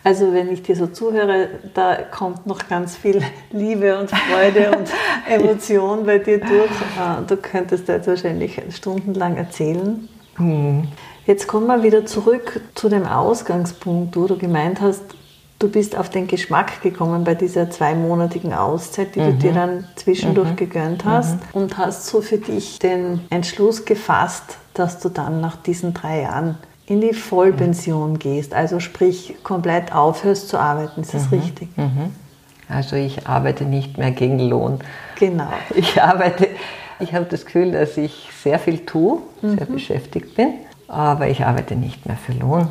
Also 0.03 0.33
wenn 0.33 0.51
ich 0.51 0.63
dir 0.63 0.75
so 0.75 0.87
zuhöre, 0.87 1.47
da 1.73 1.95
kommt 2.11 2.45
noch 2.45 2.67
ganz 2.67 2.95
viel 2.95 3.21
Liebe 3.51 3.97
und 3.99 4.09
Freude 4.09 4.71
und 4.77 4.89
Emotion 5.29 6.05
bei 6.05 6.17
dir 6.17 6.39
durch. 6.39 6.51
Äh, 6.51 7.21
Du 7.27 7.37
könntest 7.37 7.87
da 7.87 7.93
jetzt 7.93 8.07
wahrscheinlich 8.07 8.61
stundenlang 8.71 9.37
erzählen. 9.37 10.07
Hm. 10.35 10.87
Jetzt 11.27 11.45
kommen 11.45 11.67
wir 11.67 11.83
wieder 11.83 12.05
zurück 12.05 12.61
zu 12.73 12.87
dem 12.87 13.05
Ausgangspunkt, 13.05 14.15
wo 14.15 14.27
du 14.27 14.37
gemeint 14.37 14.79
hast, 14.79 15.03
du 15.59 15.69
bist 15.69 15.97
auf 15.97 16.09
den 16.09 16.25
Geschmack 16.25 16.81
gekommen 16.81 17.25
bei 17.25 17.35
dieser 17.35 17.69
zweimonatigen 17.69 18.53
Auszeit, 18.53 19.13
die 19.13 19.19
du 19.19 19.33
dir 19.33 19.51
dann 19.51 19.83
zwischendurch 19.97 20.55
gegönnt 20.55 21.03
hast 21.03 21.37
und 21.51 21.77
hast 21.77 22.07
so 22.07 22.21
für 22.21 22.37
dich 22.37 22.79
den 22.79 23.19
Entschluss 23.29 23.83
gefasst, 23.83 24.57
dass 24.73 24.99
du 24.99 25.09
dann 25.09 25.41
nach 25.41 25.57
diesen 25.57 25.93
drei 25.93 26.21
Jahren 26.21 26.57
in 26.85 27.01
die 27.01 27.13
Vollpension 27.13 28.19
gehst, 28.19 28.53
also 28.53 28.79
sprich 28.79 29.35
komplett 29.43 29.93
aufhörst 29.93 30.47
zu 30.47 30.57
arbeiten. 30.57 31.01
Ist 31.01 31.13
das 31.13 31.29
richtig? 31.33 31.67
Also 32.69 32.95
ich 32.95 33.27
arbeite 33.27 33.65
nicht 33.65 33.97
mehr 33.97 34.11
gegen 34.11 34.39
Lohn. 34.39 34.79
Genau. 35.19 35.51
Ich 35.75 36.01
arbeite, 36.01 36.47
ich 37.01 37.13
habe 37.13 37.25
das 37.25 37.45
Gefühl, 37.45 37.73
dass 37.73 37.97
ich 37.97 38.29
sehr 38.41 38.59
viel 38.59 38.85
tue, 38.85 39.19
sehr 39.41 39.65
beschäftigt 39.65 40.35
bin, 40.35 40.53
aber 40.87 41.27
ich 41.27 41.45
arbeite 41.45 41.75
nicht 41.75 42.05
mehr 42.05 42.17
für 42.17 42.33
Lohn. 42.33 42.67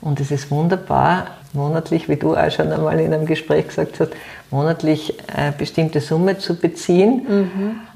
Und 0.00 0.20
es 0.20 0.30
ist 0.30 0.50
wunderbar, 0.50 1.26
monatlich, 1.52 2.08
wie 2.08 2.16
du 2.16 2.34
auch 2.36 2.50
schon 2.50 2.72
einmal 2.72 2.98
in 2.98 3.12
einem 3.12 3.26
Gespräch 3.26 3.68
gesagt 3.68 4.00
hast, 4.00 4.12
monatlich 4.50 5.14
eine 5.34 5.52
bestimmte 5.52 6.00
Summe 6.00 6.38
zu 6.38 6.56
beziehen 6.56 7.26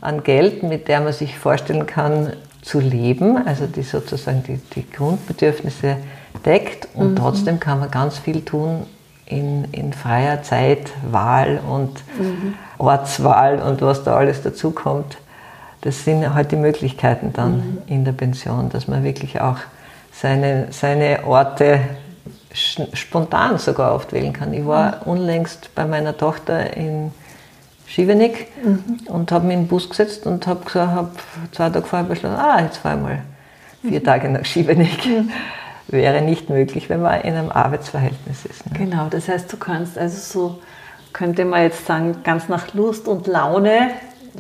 an 0.01 0.23
Geld, 0.23 0.63
mit 0.63 0.89
der 0.89 1.01
man 1.01 1.13
sich 1.13 1.39
vorstellen 1.39 1.87
kann, 1.87 2.33
zu 2.63 2.81
leben, 2.81 3.47
also 3.47 3.67
die 3.67 3.83
sozusagen 3.83 4.43
die, 4.43 4.59
die 4.75 4.91
Grundbedürfnisse 4.91 5.99
deckt. 6.45 6.89
Und 6.95 7.17
trotzdem 7.17 7.61
kann 7.61 7.79
man 7.81 7.91
ganz 7.91 8.19
viel 8.19 8.45
tun 8.45 8.83
in, 9.25 9.65
in 9.73 9.93
freier 9.93 10.43
Zeit, 10.43 10.91
Wahl 11.11 11.61
und 11.69 12.03
Ortswahl 12.79 13.61
und 13.61 13.83
was 13.83 14.05
da 14.05 14.17
alles 14.17 14.43
dazukommt. 14.43 15.17
Das 15.87 16.05
sind 16.05 16.35
halt 16.35 16.51
die 16.51 16.57
Möglichkeiten 16.57 17.33
dann 17.33 17.79
in 17.87 18.05
der 18.05 18.11
Pension, 18.11 18.71
dass 18.71 18.89
man 18.89 19.05
wirklich 19.05 19.41
auch 19.41 19.59
seine, 20.13 20.67
seine 20.71 21.25
Orte 21.25 21.79
spontan 22.53 23.59
sogar 23.59 23.95
oft 23.95 24.13
wählen 24.13 24.33
kann. 24.33 24.53
Ich 24.53 24.67
war 24.67 25.07
unlängst 25.07 25.73
bei 25.77 25.85
meiner 25.85 26.17
Tochter 26.17 26.77
in 26.77 27.13
Schivenik 27.87 28.49
und 29.07 29.31
habe 29.31 29.47
mich 29.47 29.55
in 29.55 29.63
den 29.63 29.69
Bus 29.69 29.89
gesetzt 29.89 30.27
und 30.27 30.49
habe 30.49 30.65
hab 30.75 31.13
zwei 31.53 31.71
Tage 31.71 31.87
vorher 31.87 32.09
beschlossen, 32.09 32.35
ah, 32.35 32.63
jetzt 32.63 32.79
fahre 32.79 32.97
ich 32.97 33.03
mal 33.05 33.19
vier 33.89 34.03
Tage 34.03 34.29
nach 34.29 34.45
Schivenik. 34.45 35.09
Wäre 35.87 36.21
nicht 36.21 36.51
möglich, 36.51 36.91
wenn 36.91 37.03
man 37.03 37.21
in 37.21 37.35
einem 37.35 37.53
Arbeitsverhältnis 37.53 38.45
ist. 38.45 38.69
Ne? 38.73 38.77
Genau, 38.77 39.07
das 39.09 39.29
heißt, 39.29 39.53
du 39.53 39.57
kannst 39.57 39.97
also 39.97 40.19
so, 40.19 40.59
könnte 41.13 41.45
man 41.45 41.63
jetzt 41.63 41.87
sagen, 41.87 42.25
ganz 42.25 42.49
nach 42.49 42.75
Lust 42.75 43.07
und 43.07 43.29
Laune 43.29 43.91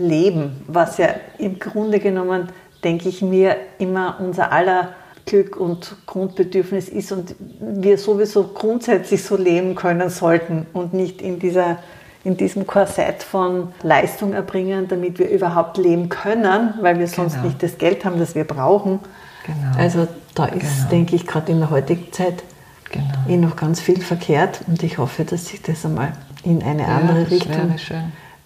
leben, 0.01 0.63
was 0.67 0.99
ja 0.99 1.09
im 1.39 1.59
Grunde 1.59 1.99
genommen, 2.01 2.49
denke 2.85 3.09
ich 3.09 3.23
mir, 3.23 3.57
immer 3.79 4.17
unser 4.21 4.53
aller 4.53 4.91
Glück 5.25 5.57
und 5.57 5.97
Grundbedürfnis 6.07 6.89
ist 6.89 7.11
und 7.11 7.35
wir 7.61 7.99
sowieso 7.99 8.45
grundsätzlich 8.45 9.25
so 9.25 9.37
leben 9.37 9.75
können 9.75 10.09
sollten 10.09 10.67
und 10.73 10.95
nicht 10.95 11.21
in, 11.21 11.41
dieser, 11.41 11.79
in 12.23 12.37
diesem 12.37 12.65
Korsett 12.67 13.25
von 13.25 13.73
Leistung 13.83 14.33
erbringen, 14.35 14.87
damit 14.87 15.19
wir 15.19 15.29
überhaupt 15.29 15.79
leben 15.79 16.09
können, 16.09 16.75
weil 16.81 16.99
wir 17.01 17.09
sonst 17.09 17.35
Genau. 17.35 17.47
nicht 17.47 17.61
das 17.63 17.77
Geld 17.79 18.05
haben, 18.05 18.21
das 18.21 18.37
wir 18.37 18.45
brauchen. 18.45 19.01
Genau. 19.47 19.77
Also 19.83 20.07
da 20.37 20.45
ist, 20.47 20.61
Genau. 20.77 20.91
denke 20.93 21.17
ich, 21.17 21.27
gerade 21.27 21.51
in 21.51 21.59
der 21.59 21.71
heutigen 21.71 22.13
Zeit 22.13 22.45
Genau. 22.93 23.07
eh 23.29 23.37
noch 23.37 23.57
ganz 23.57 23.81
viel 23.81 24.01
verkehrt 24.01 24.61
und 24.69 24.81
ich 24.85 24.99
hoffe, 24.99 25.25
dass 25.25 25.47
sich 25.47 25.61
das 25.61 25.85
einmal 25.85 26.13
in 26.45 26.63
eine 26.63 26.83
Ja, 26.83 26.99
andere 26.99 27.29
Richtung. 27.29 27.75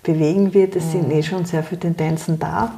Bewegen 0.03 0.55
wird. 0.55 0.77
Es 0.77 0.93
sind 0.93 1.11
eh 1.13 1.23
schon 1.23 1.45
sehr 1.45 1.63
viele 1.63 1.81
Tendenzen 1.81 2.39
da. 2.39 2.73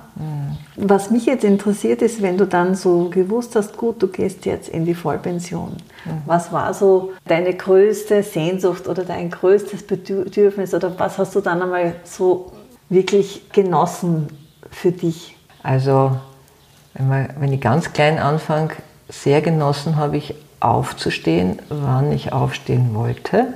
Was 0.76 1.10
mich 1.10 1.26
jetzt 1.26 1.44
interessiert 1.44 2.02
ist, 2.02 2.20
wenn 2.22 2.36
du 2.36 2.46
dann 2.46 2.74
so 2.74 3.08
gewusst 3.10 3.54
hast, 3.56 3.76
gut, 3.76 4.02
du 4.02 4.08
gehst 4.08 4.44
jetzt 4.44 4.68
in 4.68 4.84
die 4.84 4.94
Vollpension. 4.94 5.76
Was 6.26 6.52
war 6.52 6.74
so 6.74 7.12
deine 7.26 7.54
größte 7.54 8.22
Sehnsucht 8.22 8.88
oder 8.88 9.04
dein 9.04 9.30
größtes 9.30 9.86
Bedürfnis 9.86 10.74
oder 10.74 10.98
was 10.98 11.18
hast 11.18 11.34
du 11.34 11.40
dann 11.40 11.62
einmal 11.62 11.94
so 12.04 12.52
wirklich 12.88 13.50
genossen 13.52 14.26
für 14.70 14.90
dich? 14.90 15.36
Also, 15.62 16.16
wenn, 16.94 17.08
man, 17.08 17.28
wenn 17.38 17.52
ich 17.52 17.60
ganz 17.60 17.92
klein 17.92 18.18
anfange, 18.18 18.70
sehr 19.08 19.42
genossen 19.42 19.96
habe 19.96 20.16
ich 20.16 20.34
aufzustehen, 20.58 21.60
wann 21.68 22.12
ich 22.12 22.32
aufstehen 22.32 22.94
wollte. 22.94 23.48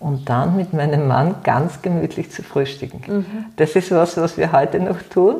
Und 0.00 0.28
dann 0.28 0.56
mit 0.56 0.72
meinem 0.72 1.08
Mann 1.08 1.36
ganz 1.42 1.82
gemütlich 1.82 2.30
zu 2.30 2.42
frühstücken. 2.42 3.26
Das 3.56 3.74
ist 3.74 3.90
was, 3.90 4.16
was 4.16 4.36
wir 4.36 4.52
heute 4.52 4.78
noch 4.78 5.02
tun. 5.02 5.36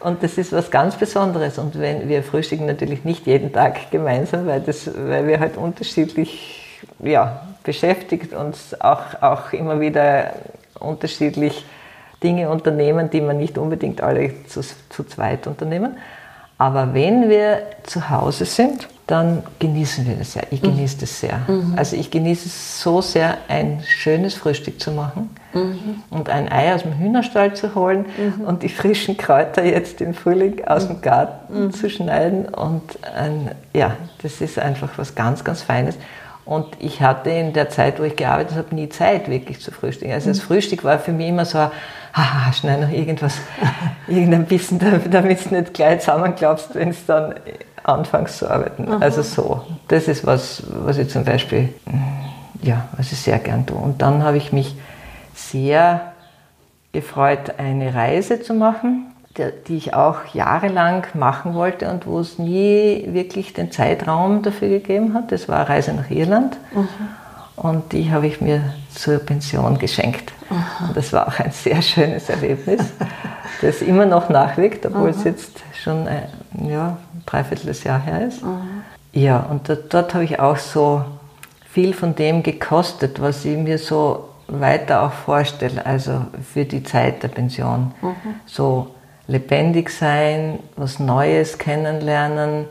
Und 0.00 0.22
das 0.22 0.36
ist 0.36 0.52
was 0.52 0.70
ganz 0.70 0.96
Besonderes. 0.96 1.58
Und 1.58 1.78
wenn 1.78 2.08
wir 2.08 2.22
frühstücken 2.22 2.66
natürlich 2.66 3.04
nicht 3.04 3.26
jeden 3.26 3.52
Tag 3.52 3.90
gemeinsam, 3.90 4.46
weil, 4.46 4.60
das, 4.60 4.90
weil 4.94 5.26
wir 5.26 5.40
halt 5.40 5.56
unterschiedlich 5.56 6.60
ja, 6.98 7.46
beschäftigt 7.62 8.32
uns 8.32 8.78
auch, 8.80 9.22
auch 9.22 9.52
immer 9.52 9.80
wieder 9.80 10.32
unterschiedlich 10.78 11.64
Dinge 12.22 12.50
unternehmen, 12.50 13.10
die 13.10 13.20
man 13.20 13.38
nicht 13.38 13.56
unbedingt 13.56 14.02
alle 14.02 14.44
zu, 14.46 14.60
zu 14.60 15.04
zweit 15.04 15.46
unternehmen. 15.46 15.96
Aber 16.60 16.92
wenn 16.92 17.30
wir 17.30 17.62
zu 17.84 18.10
Hause 18.10 18.44
sind, 18.44 18.86
dann 19.06 19.42
genießen 19.58 20.06
wir 20.06 20.14
das 20.16 20.34
sehr. 20.34 20.42
Ich 20.50 20.60
genieße 20.60 20.98
das 21.00 21.18
sehr. 21.18 21.40
Also 21.74 21.96
ich 21.96 22.10
genieße 22.10 22.48
es 22.48 22.82
so 22.82 23.00
sehr, 23.00 23.38
ein 23.48 23.82
schönes 23.82 24.34
Frühstück 24.34 24.78
zu 24.78 24.92
machen 24.92 25.30
und 26.10 26.28
ein 26.28 26.52
Ei 26.52 26.74
aus 26.74 26.82
dem 26.82 26.98
Hühnerstall 26.98 27.54
zu 27.54 27.74
holen 27.74 28.04
und 28.46 28.62
die 28.62 28.68
frischen 28.68 29.16
Kräuter 29.16 29.64
jetzt 29.64 30.02
im 30.02 30.12
Frühling 30.12 30.62
aus 30.66 30.86
dem 30.86 31.00
Garten 31.00 31.72
zu 31.72 31.88
schneiden. 31.88 32.44
Und 32.44 32.82
ein, 33.16 33.52
ja, 33.72 33.96
das 34.20 34.42
ist 34.42 34.58
einfach 34.58 34.90
was 34.96 35.14
ganz, 35.14 35.42
ganz 35.42 35.62
Feines. 35.62 35.96
Und 36.44 36.66
ich 36.78 37.00
hatte 37.00 37.30
in 37.30 37.54
der 37.54 37.70
Zeit, 37.70 38.00
wo 38.00 38.02
ich 38.02 38.16
gearbeitet 38.16 38.58
habe, 38.58 38.74
nie 38.74 38.90
Zeit 38.90 39.30
wirklich 39.30 39.60
zu 39.60 39.70
frühstücken. 39.70 40.12
Also 40.12 40.28
das 40.28 40.40
Frühstück 40.40 40.84
war 40.84 40.98
für 40.98 41.12
mich 41.12 41.28
immer 41.28 41.46
so, 41.46 41.70
haha, 42.12 42.52
schnell 42.52 42.80
noch 42.80 42.90
irgendwas, 42.90 43.38
irgendein 44.08 44.46
Bissen, 44.46 44.78
damit 44.78 45.12
du 45.12 45.54
nicht 45.54 45.74
gleich 45.74 46.00
zusammenklappst, 46.00 46.74
wenn 46.74 46.90
es 46.90 47.06
dann 47.06 47.34
anfängst 47.82 48.38
zu 48.38 48.50
arbeiten. 48.50 49.02
Also 49.02 49.22
so, 49.22 49.62
das 49.88 50.08
ist 50.08 50.26
was, 50.26 50.62
was 50.84 50.98
ich 50.98 51.08
zum 51.08 51.24
Beispiel, 51.24 51.70
ja, 52.62 52.88
was 52.96 53.12
ich 53.12 53.18
sehr 53.18 53.38
gern 53.38 53.66
tue. 53.66 53.78
Und 53.78 54.02
dann 54.02 54.22
habe 54.22 54.36
ich 54.36 54.52
mich 54.52 54.76
sehr 55.34 56.12
gefreut, 56.92 57.54
eine 57.58 57.94
Reise 57.94 58.42
zu 58.42 58.54
machen, 58.54 59.06
die 59.68 59.76
ich 59.76 59.94
auch 59.94 60.26
jahrelang 60.34 61.06
machen 61.14 61.54
wollte 61.54 61.90
und 61.90 62.06
wo 62.06 62.18
es 62.18 62.38
nie 62.38 63.08
wirklich 63.12 63.52
den 63.52 63.70
Zeitraum 63.70 64.42
dafür 64.42 64.68
gegeben 64.68 65.14
hat. 65.14 65.32
Das 65.32 65.48
war 65.48 65.60
eine 65.60 65.68
Reise 65.68 65.94
nach 65.94 66.10
Irland. 66.10 66.56
Und 67.62 67.92
die 67.92 68.10
habe 68.10 68.26
ich 68.26 68.40
mir 68.40 68.74
zur 68.94 69.18
Pension 69.18 69.78
geschenkt. 69.78 70.32
Und 70.48 70.96
das 70.96 71.12
war 71.12 71.28
auch 71.28 71.38
ein 71.38 71.52
sehr 71.52 71.82
schönes 71.82 72.28
Erlebnis, 72.28 72.80
das 73.60 73.82
immer 73.82 74.06
noch 74.06 74.30
nachwirkt, 74.30 74.86
obwohl 74.86 75.10
es 75.10 75.24
jetzt 75.24 75.60
schon 75.82 76.08
ein 76.08 76.22
ja, 76.68 76.98
ein 77.14 77.22
Dreivierteljahr 77.26 78.00
her 78.00 78.26
ist. 78.26 78.42
Ja, 79.12 79.40
und 79.40 79.68
dort, 79.68 79.92
dort 79.92 80.14
habe 80.14 80.24
ich 80.24 80.40
auch 80.40 80.56
so 80.56 81.04
viel 81.68 81.94
von 81.94 82.14
dem 82.14 82.42
gekostet, 82.42 83.20
was 83.20 83.44
ich 83.44 83.56
mir 83.56 83.78
so 83.78 84.28
weiter 84.48 85.02
auch 85.02 85.12
vorstelle, 85.12 85.84
also 85.86 86.22
für 86.52 86.64
die 86.64 86.82
Zeit 86.82 87.22
der 87.22 87.28
Pension. 87.28 87.92
So 88.46 88.94
lebendig 89.26 89.90
sein, 89.90 90.58
was 90.76 90.98
Neues 90.98 91.58
kennenlernen, 91.58 92.66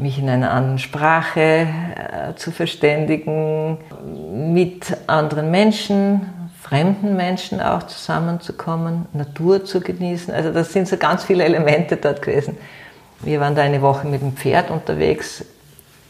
mich 0.00 0.18
in 0.18 0.28
einer 0.28 0.50
anderen 0.50 0.78
Sprache 0.78 1.40
äh, 1.40 2.34
zu 2.36 2.50
verständigen, 2.50 3.78
mit 4.52 4.96
anderen 5.06 5.50
Menschen, 5.50 6.22
fremden 6.62 7.16
Menschen 7.16 7.60
auch 7.60 7.82
zusammenzukommen, 7.84 9.06
Natur 9.12 9.64
zu 9.64 9.80
genießen. 9.80 10.32
Also 10.32 10.52
das 10.52 10.72
sind 10.72 10.88
so 10.88 10.96
ganz 10.96 11.24
viele 11.24 11.44
Elemente 11.44 11.96
dort 11.96 12.22
gewesen. 12.22 12.56
Wir 13.20 13.40
waren 13.40 13.54
da 13.54 13.62
eine 13.62 13.82
Woche 13.82 14.06
mit 14.06 14.22
dem 14.22 14.32
Pferd 14.32 14.70
unterwegs. 14.70 15.44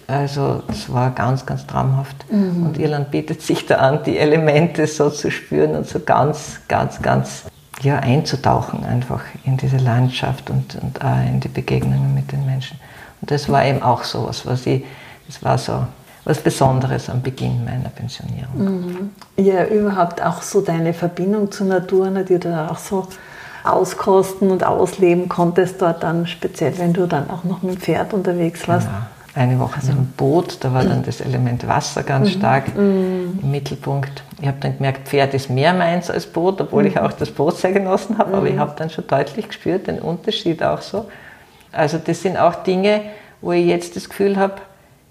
Also 0.06 0.62
es 0.68 0.92
war 0.92 1.10
ganz, 1.12 1.46
ganz 1.46 1.66
traumhaft. 1.66 2.30
Mhm. 2.30 2.66
Und 2.66 2.78
Irland 2.78 3.10
bietet 3.10 3.42
sich 3.42 3.66
da 3.66 3.76
an, 3.76 4.02
die 4.04 4.18
Elemente 4.18 4.86
so 4.86 5.08
zu 5.10 5.30
spüren 5.30 5.74
und 5.76 5.86
so 5.86 6.00
ganz, 6.00 6.60
ganz, 6.68 7.00
ganz 7.00 7.44
ja, 7.82 7.98
einzutauchen 7.98 8.84
einfach 8.84 9.22
in 9.44 9.56
diese 9.56 9.78
Landschaft 9.78 10.50
und, 10.50 10.76
und 10.82 11.02
auch 11.02 11.26
in 11.26 11.40
die 11.40 11.48
Begegnungen 11.48 12.14
mit 12.14 12.32
den 12.32 12.44
Menschen. 12.44 12.78
Und 13.20 13.30
das 13.30 13.48
war 13.48 13.64
eben 13.64 13.82
auch 13.82 14.04
so 14.04 14.26
was, 14.28 14.46
was 14.46 14.66
ich, 14.66 14.84
das 15.26 15.42
war 15.42 15.58
so 15.58 15.84
was 16.24 16.38
Besonderes 16.38 17.08
am 17.08 17.22
Beginn 17.22 17.64
meiner 17.64 17.88
Pensionierung. 17.88 18.54
Mhm. 18.56 19.10
Ja, 19.36 19.64
überhaupt 19.64 20.22
auch 20.22 20.42
so 20.42 20.60
deine 20.60 20.92
Verbindung 20.92 21.50
zur 21.50 21.66
Natur, 21.66 22.10
die 22.10 22.38
du 22.38 22.50
da 22.50 22.68
auch 22.68 22.78
so 22.78 23.06
auskosten 23.64 24.50
und 24.50 24.64
ausleben 24.64 25.28
konntest 25.28 25.82
dort 25.82 26.02
dann, 26.02 26.26
speziell 26.26 26.78
wenn 26.78 26.92
du 26.92 27.06
dann 27.06 27.28
auch 27.30 27.44
noch 27.44 27.62
mit 27.62 27.74
dem 27.74 27.80
Pferd 27.80 28.14
unterwegs 28.14 28.66
warst. 28.68 28.86
Genau. 28.86 29.00
Eine 29.32 29.60
Woche 29.60 29.76
also, 29.76 29.92
dem 29.92 30.06
Boot, 30.16 30.58
da 30.60 30.72
war 30.72 30.84
dann 30.84 31.04
das 31.04 31.20
Element 31.20 31.66
Wasser 31.68 32.02
ganz 32.02 32.34
mhm. 32.34 32.38
stark 32.38 32.76
mhm. 32.76 33.38
im 33.40 33.50
Mittelpunkt. 33.50 34.24
Ich 34.40 34.48
habe 34.48 34.56
dann 34.60 34.76
gemerkt, 34.76 35.06
Pferd 35.06 35.34
ist 35.34 35.48
mehr 35.48 35.72
meins 35.72 36.10
als 36.10 36.26
Boot, 36.26 36.60
obwohl 36.60 36.86
ich 36.86 36.96
mhm. 36.96 37.02
auch 37.02 37.12
das 37.12 37.30
Boot 37.30 37.56
sehr 37.56 37.72
genossen 37.72 38.18
habe, 38.18 38.36
aber 38.36 38.46
ich 38.46 38.54
mhm. 38.54 38.60
habe 38.60 38.72
dann 38.76 38.90
schon 38.90 39.06
deutlich 39.06 39.46
gespürt, 39.46 39.86
den 39.86 40.00
Unterschied 40.00 40.62
auch 40.64 40.82
so. 40.82 41.06
Also 41.72 41.98
das 41.98 42.22
sind 42.22 42.36
auch 42.36 42.56
Dinge, 42.56 43.02
wo 43.40 43.52
ich 43.52 43.66
jetzt 43.66 43.96
das 43.96 44.08
Gefühl 44.08 44.36
habe, 44.36 44.54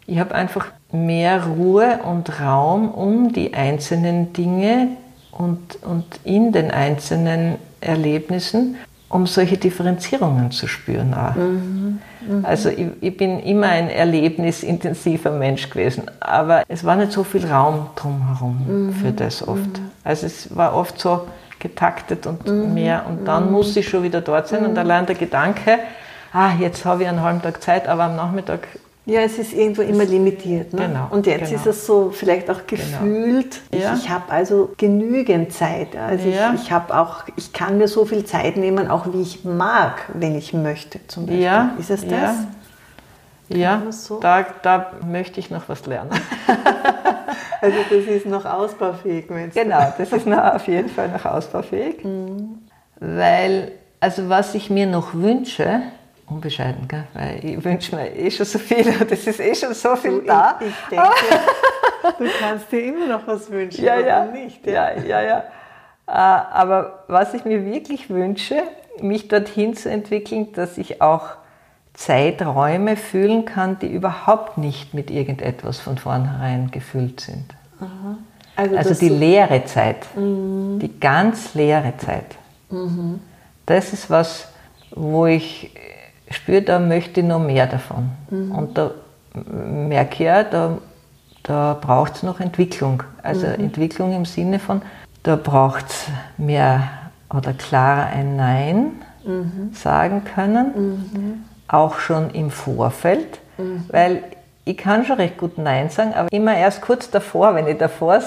ich 0.05 0.19
habe 0.19 0.33
einfach 0.35 0.67
mehr 0.91 1.45
Ruhe 1.45 1.99
und 2.03 2.39
Raum 2.41 2.91
um 2.91 3.31
die 3.31 3.53
einzelnen 3.53 4.33
Dinge 4.33 4.89
und, 5.31 5.77
und 5.83 6.05
in 6.23 6.51
den 6.51 6.71
einzelnen 6.71 7.55
Erlebnissen, 7.79 8.75
um 9.07 9.25
solche 9.25 9.57
Differenzierungen 9.57 10.51
zu 10.51 10.67
spüren. 10.67 11.13
Auch. 11.13 11.35
Mhm. 11.35 11.99
Mhm. 12.27 12.45
Also 12.45 12.69
ich, 12.69 12.87
ich, 13.01 13.17
bin 13.17 13.39
immer 13.39 13.67
ein 13.67 13.89
erlebnisintensiver 13.89 15.31
Mensch 15.31 15.69
gewesen, 15.69 16.03
aber 16.19 16.63
es 16.67 16.83
war 16.83 16.95
nicht 16.95 17.11
so 17.11 17.23
viel 17.23 17.45
Raum 17.45 17.87
drumherum 17.95 18.87
mhm. 18.87 18.93
für 18.93 19.11
das 19.11 19.47
oft. 19.47 19.59
Mhm. 19.59 19.91
Also 20.03 20.27
es 20.27 20.55
war 20.55 20.75
oft 20.75 20.99
so 20.99 21.27
getaktet 21.59 22.25
und 22.25 22.47
mhm. 22.47 22.73
mehr 22.73 23.05
und 23.07 23.25
dann 23.25 23.47
mhm. 23.47 23.51
muss 23.51 23.75
ich 23.75 23.87
schon 23.87 24.03
wieder 24.03 24.21
dort 24.21 24.47
sein 24.47 24.65
und 24.65 24.77
allein 24.77 25.05
der 25.05 25.15
Gedanke, 25.15 25.79
ah, 26.33 26.51
jetzt 26.59 26.85
habe 26.85 27.03
ich 27.03 27.09
einen 27.09 27.21
halben 27.21 27.41
Tag 27.41 27.61
Zeit, 27.61 27.87
aber 27.87 28.03
am 28.03 28.15
Nachmittag 28.15 28.67
ja, 29.09 29.21
es 29.21 29.39
ist 29.39 29.53
irgendwo 29.53 29.81
immer 29.81 30.05
limitiert. 30.05 30.71
Ne? 30.71 30.87
Genau, 30.87 31.07
und 31.09 31.25
jetzt 31.25 31.49
genau. 31.49 31.55
ist 31.55 31.65
es 31.65 31.85
so 31.87 32.11
vielleicht 32.11 32.47
auch 32.51 32.67
genau. 32.67 32.83
gefühlt, 32.83 33.59
genau. 33.71 33.83
ja. 33.83 33.93
ich, 33.95 34.03
ich 34.03 34.09
habe 34.09 34.31
also 34.31 34.71
genügend 34.77 35.51
Zeit. 35.51 35.95
Also 35.95 36.29
ja. 36.29 36.53
ich, 36.53 36.63
ich 36.63 36.71
habe 36.71 36.95
auch, 36.95 37.23
ich 37.35 37.51
kann 37.51 37.79
mir 37.79 37.87
so 37.87 38.05
viel 38.05 38.23
Zeit 38.25 38.55
nehmen, 38.55 38.87
auch 38.87 39.11
wie 39.11 39.21
ich 39.21 39.43
mag, 39.43 40.03
wenn 40.13 40.35
ich 40.35 40.53
möchte 40.53 40.99
zum 41.07 41.25
Beispiel. 41.25 41.43
Ja. 41.43 41.73
Ist 41.79 41.89
es 41.89 42.07
das? 42.07 42.35
Ja, 43.47 43.81
so? 43.89 44.19
da, 44.19 44.45
da 44.61 44.91
möchte 45.03 45.39
ich 45.39 45.49
noch 45.49 45.67
was 45.69 45.87
lernen. 45.87 46.11
also 47.61 47.77
das 47.89 48.03
ist 48.05 48.27
noch 48.27 48.45
ausbaufähig, 48.45 49.27
meinst 49.31 49.57
du? 49.57 49.63
Genau, 49.63 49.91
das 49.97 50.11
ist 50.11 50.27
noch 50.27 50.53
auf 50.53 50.67
jeden 50.67 50.89
Fall 50.89 51.09
noch 51.09 51.25
ausbaufähig. 51.25 52.03
Mhm. 52.03 52.59
Weil, 52.99 53.71
also 53.99 54.29
was 54.29 54.53
ich 54.53 54.69
mir 54.69 54.85
noch 54.85 55.15
wünsche, 55.15 55.81
unbescheiden, 56.29 56.87
gell? 56.87 57.05
weil 57.13 57.43
ich 57.43 57.63
wünsche 57.63 57.95
mir 57.95 58.15
eh 58.15 58.29
schon 58.31 58.45
so 58.45 58.59
viel 58.59 58.87
und 59.01 59.11
es 59.11 59.27
ist 59.27 59.39
eh 59.39 59.55
schon 59.55 59.73
so 59.73 59.95
viel 59.95 60.19
du, 60.19 60.25
da. 60.25 60.59
Ich, 60.59 60.67
ich 60.67 60.75
denke, 60.89 61.09
du 62.17 62.25
kannst 62.39 62.71
dir 62.71 62.83
immer 62.85 63.07
noch 63.07 63.27
was 63.27 63.49
wünschen, 63.49 63.83
ja, 63.83 63.99
ja. 63.99 64.25
nicht? 64.25 64.65
Ja, 64.65 64.91
ja, 64.91 65.21
ja. 65.21 65.21
ja. 65.21 65.43
Äh, 66.07 66.11
aber 66.11 67.03
was 67.07 67.33
ich 67.33 67.45
mir 67.45 67.65
wirklich 67.65 68.09
wünsche, 68.09 68.63
mich 69.01 69.27
dorthin 69.27 69.75
zu 69.75 69.89
entwickeln, 69.89 70.51
dass 70.53 70.77
ich 70.77 71.01
auch 71.01 71.29
Zeiträume 71.93 72.95
fühlen 72.95 73.45
kann, 73.45 73.77
die 73.79 73.87
überhaupt 73.87 74.57
nicht 74.57 74.93
mit 74.93 75.11
irgendetwas 75.11 75.79
von 75.79 75.97
vornherein 75.97 76.71
gefüllt 76.71 77.19
sind. 77.19 77.45
Also, 78.55 78.75
also 78.75 78.93
die 78.93 79.09
leere 79.09 79.65
Zeit, 79.65 80.05
mhm. 80.15 80.79
die 80.79 80.99
ganz 80.99 81.53
leere 81.53 81.93
Zeit. 81.97 82.35
Mhm. 82.69 83.19
Das 83.65 83.93
ist 83.93 84.09
was, 84.09 84.47
wo 84.91 85.27
ich 85.27 85.71
spüre, 86.31 86.61
da 86.61 86.79
möchte 86.79 87.21
ich 87.21 87.25
noch 87.25 87.39
mehr 87.39 87.67
davon. 87.67 88.09
Mhm. 88.29 88.51
Und 88.51 88.77
da 88.77 88.91
merke 89.33 90.13
ich 90.13 90.19
ja, 90.19 90.43
da, 90.43 90.77
da 91.43 91.77
braucht 91.79 92.15
es 92.15 92.23
noch 92.23 92.39
Entwicklung. 92.39 93.03
Also 93.23 93.47
mhm. 93.47 93.65
Entwicklung 93.65 94.15
im 94.15 94.25
Sinne 94.25 94.59
von, 94.59 94.81
da 95.23 95.35
braucht 95.35 95.89
es 95.89 96.07
mehr 96.37 96.83
oder 97.33 97.53
klarer 97.53 98.07
ein 98.07 98.35
Nein 98.35 98.91
mhm. 99.25 99.71
sagen 99.73 100.23
können, 100.23 100.73
mhm. 100.75 101.43
auch 101.67 101.99
schon 101.99 102.31
im 102.31 102.51
Vorfeld, 102.51 103.39
mhm. 103.57 103.85
weil 103.89 104.23
ich 104.65 104.77
kann 104.77 105.05
schon 105.05 105.17
recht 105.17 105.37
gut 105.37 105.57
Nein 105.57 105.89
sagen, 105.89 106.13
aber 106.13 106.31
immer 106.31 106.55
erst 106.55 106.81
kurz 106.81 107.09
davor, 107.09 107.55
wenn 107.55 107.67
ich 107.67 107.77
davor, 107.77 108.21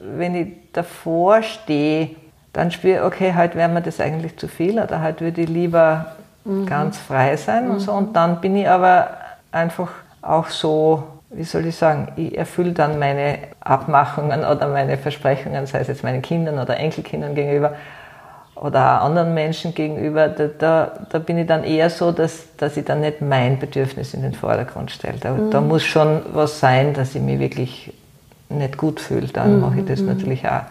wenn 0.00 0.34
ich 0.34 0.48
davor 0.72 1.42
stehe, 1.42 2.10
dann 2.52 2.70
spüre 2.70 2.98
ich, 2.98 3.02
okay, 3.02 3.34
heute 3.36 3.56
wäre 3.56 3.68
mir 3.68 3.82
das 3.82 4.00
eigentlich 4.00 4.36
zu 4.36 4.48
viel 4.48 4.78
oder 4.80 5.02
heute 5.02 5.24
würde 5.24 5.42
ich 5.42 5.48
lieber 5.48 6.16
mhm. 6.48 6.66
ganz 6.66 6.98
frei 6.98 7.36
sein 7.36 7.66
mhm. 7.66 7.70
und 7.72 7.80
so. 7.80 7.92
Und 7.92 8.16
dann 8.16 8.40
bin 8.40 8.56
ich 8.56 8.68
aber 8.68 9.08
einfach 9.52 9.90
auch 10.22 10.48
so, 10.48 11.04
wie 11.30 11.44
soll 11.44 11.66
ich 11.66 11.76
sagen, 11.76 12.08
ich 12.16 12.36
erfülle 12.36 12.72
dann 12.72 12.98
meine 12.98 13.38
Abmachungen 13.60 14.44
oder 14.44 14.68
meine 14.68 14.96
Versprechungen, 14.96 15.66
sei 15.66 15.80
es 15.80 15.88
jetzt 15.88 16.02
meinen 16.02 16.22
Kindern 16.22 16.58
oder 16.58 16.76
Enkelkindern 16.76 17.34
gegenüber 17.34 17.74
oder 18.56 19.00
auch 19.00 19.06
anderen 19.06 19.34
Menschen 19.34 19.74
gegenüber, 19.74 20.28
da, 20.28 20.46
da, 20.46 20.92
da, 21.10 21.18
bin 21.20 21.38
ich 21.38 21.46
dann 21.46 21.62
eher 21.62 21.90
so, 21.90 22.10
dass, 22.10 22.56
dass 22.56 22.76
ich 22.76 22.84
dann 22.84 23.00
nicht 23.00 23.20
mein 23.20 23.58
Bedürfnis 23.58 24.14
in 24.14 24.22
den 24.22 24.32
Vordergrund 24.32 24.90
stelle. 24.90 25.18
Da, 25.20 25.32
mhm. 25.32 25.50
da 25.50 25.60
muss 25.60 25.84
schon 25.84 26.22
was 26.32 26.58
sein, 26.58 26.92
dass 26.92 27.14
ich 27.14 27.22
mich 27.22 27.38
wirklich 27.38 27.92
nicht 28.48 28.76
gut 28.76 28.98
fühle. 28.98 29.28
Dann 29.28 29.56
mhm. 29.56 29.60
mache 29.60 29.80
ich 29.80 29.86
das 29.86 30.00
mhm. 30.00 30.08
natürlich 30.08 30.48
auch. 30.48 30.62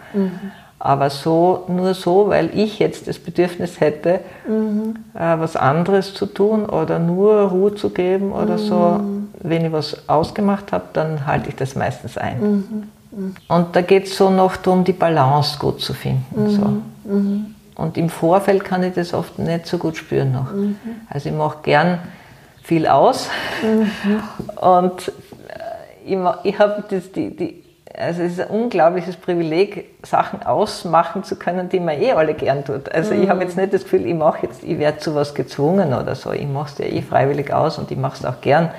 Aber 0.80 1.10
so, 1.10 1.64
nur 1.68 1.94
so, 1.94 2.28
weil 2.28 2.50
ich 2.56 2.78
jetzt 2.78 3.08
das 3.08 3.18
Bedürfnis 3.18 3.80
hätte, 3.80 4.20
mhm. 4.46 4.94
äh, 5.14 5.38
was 5.38 5.56
anderes 5.56 6.14
zu 6.14 6.26
tun 6.26 6.66
oder 6.66 7.00
nur 7.00 7.42
Ruhe 7.42 7.74
zu 7.74 7.90
geben 7.90 8.32
oder 8.32 8.54
mhm. 8.54 8.58
so, 8.58 9.00
wenn 9.40 9.64
ich 9.64 9.72
was 9.72 10.08
ausgemacht 10.08 10.70
habe, 10.70 10.84
dann 10.92 11.26
halte 11.26 11.48
ich 11.48 11.56
das 11.56 11.74
meistens 11.74 12.16
ein. 12.16 12.40
Mhm. 12.40 12.64
mhm. 13.10 13.34
Und 13.48 13.74
da 13.74 13.80
geht 13.80 14.06
es 14.06 14.16
so 14.16 14.30
noch 14.30 14.56
darum, 14.56 14.84
die 14.84 14.92
Balance 14.92 15.58
gut 15.58 15.80
zu 15.80 15.94
finden. 15.94 16.48
So. 16.48 16.64
Mhm. 16.64 16.82
Mhm. 17.04 17.54
Und 17.74 17.96
im 17.96 18.08
Vorfeld 18.08 18.64
kann 18.64 18.82
ich 18.82 18.94
das 18.94 19.14
oft 19.14 19.38
nicht 19.38 19.66
so 19.66 19.78
gut 19.78 19.96
spüren 19.96 20.32
noch. 20.32 20.48
Also 21.08 21.28
ich 21.28 21.34
mache 21.34 21.58
gern 21.62 21.98
viel 22.62 22.86
aus 22.86 23.28
und 24.60 25.08
äh, 25.08 26.12
ich, 26.12 26.18
ich 26.42 26.58
habe 26.58 26.84
die, 26.90 27.36
die 27.36 27.67
also 27.98 28.22
es 28.22 28.32
ist 28.32 28.40
ein 28.40 28.48
unglaubliches 28.48 29.16
Privileg, 29.16 29.86
Sachen 30.04 30.42
ausmachen 30.42 31.24
zu 31.24 31.36
können, 31.36 31.68
die 31.68 31.80
man 31.80 32.00
eh 32.00 32.12
alle 32.12 32.34
gern 32.34 32.64
tut. 32.64 32.90
Also 32.92 33.14
mhm. 33.14 33.24
ich 33.24 33.28
habe 33.28 33.42
jetzt 33.42 33.56
nicht 33.56 33.72
das 33.72 33.82
Gefühl, 33.82 34.06
ich 34.06 34.14
mache 34.14 34.46
jetzt, 34.46 34.62
ich 34.62 34.78
werde 34.78 34.98
zu 34.98 35.14
was 35.14 35.34
gezwungen 35.34 35.92
oder 35.92 36.14
so. 36.14 36.32
Ich 36.32 36.46
mache 36.46 36.70
es 36.72 36.78
ja 36.78 36.84
eh 36.86 37.02
freiwillig 37.02 37.52
aus 37.52 37.78
und 37.78 37.90
ich 37.90 37.98
mache 37.98 38.16
es 38.16 38.24
auch 38.24 38.40
gern, 38.40 38.70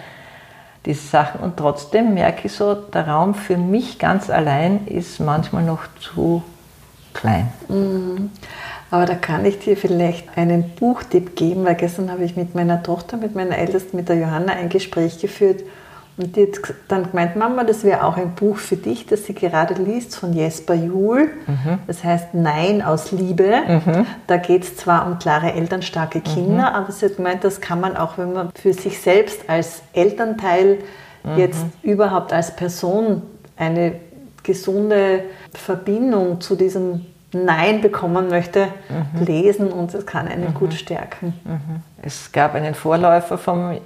diese 0.85 1.05
Sachen. 1.05 1.41
Und 1.41 1.57
trotzdem 1.57 2.13
merke 2.13 2.47
ich 2.47 2.53
so, 2.53 2.73
der 2.73 3.07
Raum 3.07 3.33
für 3.33 3.57
mich 3.57 3.99
ganz 3.99 4.29
allein 4.29 4.87
ist 4.87 5.19
manchmal 5.19 5.63
noch 5.63 5.81
zu 5.99 6.43
klein. 7.13 7.51
Mhm. 7.67 8.31
Aber 8.91 9.05
da 9.05 9.15
kann 9.15 9.45
ich 9.45 9.59
dir 9.59 9.77
vielleicht 9.77 10.37
einen 10.37 10.69
Buchtipp 10.71 11.35
geben, 11.35 11.65
weil 11.65 11.75
gestern 11.75 12.11
habe 12.11 12.23
ich 12.23 12.35
mit 12.35 12.55
meiner 12.55 12.81
Tochter, 12.81 13.17
mit 13.17 13.35
meiner 13.35 13.57
Ältesten, 13.57 13.97
mit 13.97 14.09
der 14.09 14.15
Johanna 14.15 14.53
ein 14.53 14.69
Gespräch 14.69 15.19
geführt 15.19 15.61
und 16.19 16.35
die 16.35 16.47
hat 16.47 16.73
dann 16.89 17.09
gemeint, 17.09 17.37
Mama, 17.37 17.63
das 17.63 17.85
wäre 17.85 18.03
auch 18.03 18.17
ein 18.17 18.35
Buch 18.35 18.57
für 18.57 18.75
dich, 18.75 19.05
das 19.05 19.25
sie 19.25 19.33
gerade 19.33 19.75
liest 19.75 20.17
von 20.17 20.33
Jesper 20.33 20.73
Juhl. 20.73 21.29
Mhm. 21.47 21.79
Das 21.87 22.03
heißt 22.03 22.33
Nein 22.33 22.81
aus 22.81 23.13
Liebe. 23.13 23.61
Mhm. 23.65 24.05
Da 24.27 24.35
geht 24.35 24.63
es 24.63 24.75
zwar 24.75 25.07
um 25.07 25.17
klare 25.17 25.53
elternstarke 25.53 26.19
Kinder, 26.19 26.71
mhm. 26.71 26.75
aber 26.75 26.91
sie 26.91 27.05
hat 27.05 27.15
gemeint, 27.15 27.45
das 27.45 27.61
kann 27.61 27.79
man 27.79 27.95
auch, 27.95 28.17
wenn 28.17 28.33
man 28.33 28.49
für 28.53 28.73
sich 28.73 28.99
selbst 28.99 29.49
als 29.49 29.81
Elternteil 29.93 30.79
mhm. 31.23 31.37
jetzt 31.37 31.63
überhaupt 31.83 32.33
als 32.33 32.53
Person 32.53 33.21
eine 33.55 33.93
gesunde 34.43 35.23
Verbindung 35.53 36.41
zu 36.41 36.57
diesem 36.57 37.05
Nein 37.31 37.79
bekommen 37.79 38.27
möchte, 38.27 38.67
mhm. 38.89 39.25
lesen 39.25 39.71
und 39.71 39.93
es 39.93 40.05
kann 40.05 40.27
einen 40.27 40.53
gut 40.53 40.73
stärken. 40.73 41.33
Es 42.01 42.31
gab 42.33 42.55
einen 42.55 42.73
Vorläufer 42.73 43.37
vom 43.37 43.77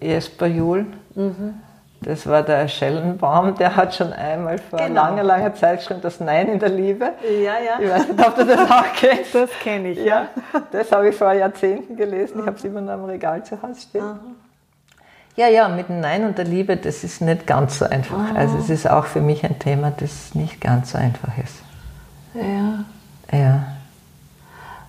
Jesper 0.00 0.46
Juhl. 0.46 0.86
Mhm. 1.14 1.54
Das 2.04 2.26
war 2.26 2.42
der 2.42 2.66
Schellenbaum, 2.68 3.54
der 3.56 3.76
hat 3.76 3.94
schon 3.94 4.12
einmal 4.12 4.58
vor 4.58 4.78
genau. 4.78 5.02
langer, 5.02 5.22
langer 5.22 5.54
Zeit 5.54 5.78
geschrieben, 5.78 6.00
das 6.02 6.18
Nein 6.20 6.48
in 6.48 6.58
der 6.58 6.68
Liebe. 6.68 7.10
Ja, 7.22 7.54
ja. 7.58 7.78
Ich 7.80 7.88
weiß 7.88 8.08
nicht, 8.08 8.26
ob 8.26 8.34
du 8.34 8.44
das 8.44 8.70
auch 8.70 8.92
kennst. 8.96 9.34
Das 9.34 9.50
kenne 9.62 9.90
ich. 9.90 9.98
Ja, 9.98 10.28
das 10.72 10.90
habe 10.90 11.08
ich 11.08 11.16
vor 11.16 11.32
Jahrzehnten 11.32 11.96
gelesen. 11.96 12.40
Ich 12.40 12.46
habe 12.46 12.56
es 12.56 12.64
immer 12.64 12.80
noch 12.80 12.94
im 12.94 13.04
Regal 13.04 13.44
zu 13.44 13.60
Hause 13.62 13.80
stehen. 13.80 14.02
Aha. 14.02 14.18
Ja, 15.36 15.48
ja, 15.48 15.68
mit 15.68 15.88
dem 15.88 16.00
Nein 16.00 16.24
und 16.24 16.36
der 16.36 16.44
Liebe, 16.44 16.76
das 16.76 17.04
ist 17.04 17.22
nicht 17.22 17.46
ganz 17.46 17.78
so 17.78 17.86
einfach. 17.86 18.18
Aha. 18.18 18.34
Also 18.34 18.58
es 18.58 18.68
ist 18.68 18.88
auch 18.88 19.06
für 19.06 19.20
mich 19.20 19.44
ein 19.44 19.58
Thema, 19.58 19.92
das 19.96 20.34
nicht 20.34 20.60
ganz 20.60 20.92
so 20.92 20.98
einfach 20.98 21.38
ist. 21.38 21.62
Ja. 22.34 22.84
Ja. 23.38 23.64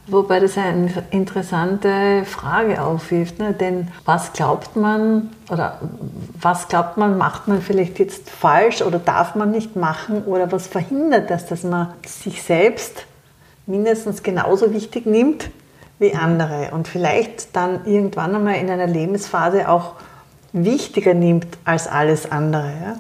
Wobei 0.08 0.42
das 0.42 0.58
eine 0.58 0.92
interessante 1.12 2.26
Frage 2.26 2.82
aufwirft, 2.82 3.40
ne? 3.40 3.54
denn 3.54 3.88
was 4.04 4.34
glaubt 4.34 4.76
man 4.76 5.30
oder 5.50 5.80
was 6.42 6.68
glaubt 6.68 6.98
man, 6.98 7.18
macht 7.18 7.48
man 7.48 7.62
vielleicht 7.62 8.00
jetzt 8.00 8.30
falsch 8.30 8.82
oder 8.82 9.00
darf 9.00 9.36
man 9.36 9.52
nicht 9.52 9.78
machen 9.78 10.26
oder 10.26 10.52
was 10.52 10.68
verhindert 10.68 11.30
das, 11.30 11.46
dass 11.46 11.64
man 11.64 11.94
sich 12.06 12.44
selbst 12.44 13.06
mindestens 13.66 14.24
genauso 14.24 14.74
wichtig 14.74 15.06
nimmt 15.06 15.50
wie 16.00 16.14
andere 16.14 16.72
und 16.72 16.90
vielleicht 16.90 17.56
dann 17.56 17.86
irgendwann 17.86 18.36
einmal 18.36 18.56
in 18.56 18.70
einer 18.70 18.88
Lebensphase 18.88 19.70
auch 19.70 19.94
wichtiger 20.52 21.14
nimmt 21.14 21.48
als 21.64 21.88
alles 21.88 22.30
andere. 22.30 22.74
Ja? 22.82 22.96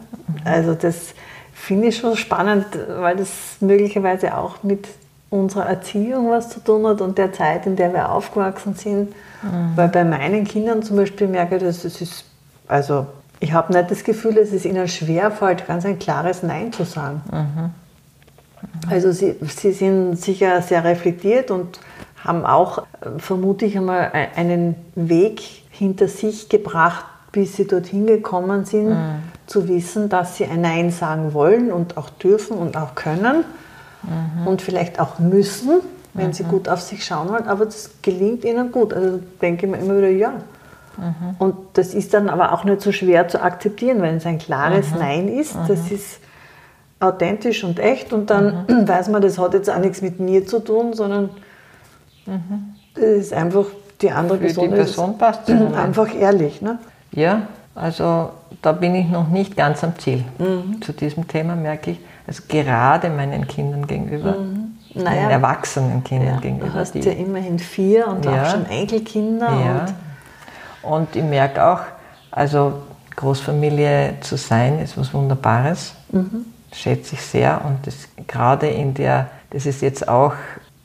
Also 0.46 0.74
das 0.74 1.14
finde 1.54 1.90
ich 1.90 1.98
schon 1.98 2.16
spannend, 2.16 2.66
weil 2.88 3.18
das 3.18 3.58
möglicherweise 3.60 4.38
auch 4.38 4.64
mit 4.64 4.88
unserer 5.34 5.66
Erziehung 5.66 6.30
was 6.30 6.50
zu 6.50 6.60
tun 6.60 6.86
hat 6.86 7.02
und 7.02 7.18
der 7.18 7.34
Zeit, 7.34 7.66
in 7.66 7.76
der 7.76 7.92
wir 7.92 8.12
aufgewachsen 8.12 8.76
sind. 8.76 9.10
Mhm. 9.42 9.72
Weil 9.76 9.90
bei 9.90 10.04
meinen 10.04 10.44
Kindern 10.46 10.84
zum 10.84 10.98
Beispiel 10.98 11.28
merke 11.28 11.58
ich, 11.58 11.64
dass 11.64 11.84
es 11.84 12.02
ist, 12.02 12.26
also 12.68 13.08
ich 13.40 13.52
habe 13.52 13.74
nicht 13.74 13.90
das 13.90 14.04
Gefühl, 14.04 14.36
dass 14.36 14.52
es 14.52 14.64
ihnen 14.64 14.88
schwerfällt, 14.88 15.66
ganz 15.66 15.86
ein 15.86 15.98
klares 15.98 16.44
Nein 16.44 16.72
zu 16.72 16.84
sagen. 16.86 17.22
Mhm. 17.32 17.72
Also 18.90 19.12
sie, 19.12 19.36
sie 19.42 19.72
sind 19.74 20.16
sicher 20.18 20.62
sehr 20.62 20.84
reflektiert 20.84 21.50
und 21.50 21.80
haben 22.24 22.46
auch, 22.46 22.84
vermute 23.18 23.66
ich 23.66 23.76
einmal, 23.76 24.12
einen 24.36 24.76
Weg 24.96 25.42
hinter 25.72 26.08
sich 26.08 26.48
gebracht, 26.48 27.06
bis 27.32 27.56
sie 27.56 27.66
dorthin 27.66 28.06
gekommen 28.06 28.66
sind, 28.66 28.90
mhm. 28.90 29.24
zu 29.48 29.68
wissen, 29.68 30.10
dass 30.10 30.38
sie 30.38 30.46
ein 30.46 30.62
Nein 30.62 30.92
sagen 30.92 31.34
wollen 31.34 31.72
und 31.72 31.98
auch 31.98 32.10
dürfen 32.10 32.56
und 32.56 32.78
auch 32.78 32.94
können 32.94 33.44
mhm. 34.04 34.48
und 34.48 34.62
vielleicht 34.62 35.00
auch 35.00 35.20
müssen, 35.20 35.82
wenn 36.14 36.28
mhm. 36.28 36.34
sie 36.34 36.44
gut 36.44 36.70
auf 36.70 36.82
sich 36.82 37.06
schauen 37.06 37.30
wollen, 37.30 37.48
aber 37.48 37.66
das 37.66 37.90
gelingt 38.02 38.44
ihnen 38.44 38.72
gut. 38.72 38.94
Also 38.94 39.20
denke 39.42 39.66
ich 39.66 39.72
mir 39.72 39.78
immer 39.78 39.98
wieder, 39.98 40.10
ja. 40.10 40.34
Mhm. 40.98 41.36
Und 41.40 41.56
das 41.74 41.94
ist 41.94 42.14
dann 42.14 42.30
aber 42.30 42.54
auch 42.54 42.64
nicht 42.64 42.82
so 42.82 42.92
schwer 42.92 43.28
zu 43.28 43.42
akzeptieren, 43.42 44.02
wenn 44.02 44.18
es 44.18 44.26
ein 44.26 44.38
klares 44.38 44.92
mhm. 44.92 45.00
Nein 45.00 45.28
ist. 45.28 45.56
Das 45.68 45.90
mhm. 45.90 45.96
ist 45.96 46.20
authentisch 47.00 47.64
und 47.64 47.80
echt 47.80 48.14
und 48.14 48.30
dann 48.30 48.66
mhm. 48.68 48.88
weiß 48.88 49.10
man, 49.10 49.22
das 49.22 49.38
hat 49.40 49.54
jetzt 49.54 49.70
auch 49.70 49.80
nichts 49.80 50.02
mit 50.02 50.20
mir 50.20 50.46
zu 50.46 50.60
tun, 50.60 50.94
sondern 50.94 51.30
das 52.96 53.04
ist 53.04 53.34
einfach 53.34 53.66
die 54.02 54.12
andere 54.12 54.38
Für 54.38 54.44
Person. 54.46 54.70
Die 54.70 54.76
Person 54.76 55.18
passt 55.18 55.50
einfach 55.50 56.14
ehrlich. 56.14 56.62
Ne? 56.62 56.78
Ja, 57.12 57.48
also 57.76 58.32
da 58.62 58.72
bin 58.72 58.96
ich 58.96 59.08
noch 59.10 59.28
nicht 59.28 59.56
ganz 59.58 59.84
am 59.84 59.98
Ziel. 59.98 60.24
Mhm. 60.38 60.82
Zu 60.82 60.94
diesem 60.94 61.28
Thema 61.28 61.56
merke 61.56 61.92
ich, 61.92 62.00
also 62.28 62.44
gerade 62.48 63.10
meinen 63.10 63.48
Kindern 63.48 63.88
gegenüber, 63.88 64.34
mhm. 64.34 64.78
naja, 64.94 65.22
meinen 65.22 65.32
erwachsenen 65.32 66.04
Kindern 66.04 66.36
ja, 66.36 66.40
gegenüber. 66.40 66.68
Du 66.68 66.74
hast 66.74 66.94
die, 66.94 67.00
ja 67.00 67.12
immerhin 67.12 67.60
vier 67.60 68.08
und 68.08 68.26
ja, 68.26 68.44
auch 68.44 68.52
schon 68.52 68.66
Enkelkinder. 68.68 69.50
Ja. 69.50 69.86
Und, 70.84 70.94
und 70.94 71.16
ich 71.16 71.24
merke 71.24 71.66
auch, 71.66 71.82
also 72.32 72.74
Großfamilie 73.16 74.16
zu 74.22 74.38
sein, 74.38 74.80
ist 74.80 74.98
was 74.98 75.14
Wunderbares. 75.14 75.94
Mhm. 76.12 76.46
Schätze 76.72 77.16
ich 77.16 77.22
sehr. 77.22 77.62
Und 77.66 77.86
das, 77.86 78.08
gerade 78.28 78.68
in 78.68 78.94
der, 78.94 79.28
das 79.52 79.66
ist 79.66 79.82
jetzt 79.82 80.08
auch 80.08 80.34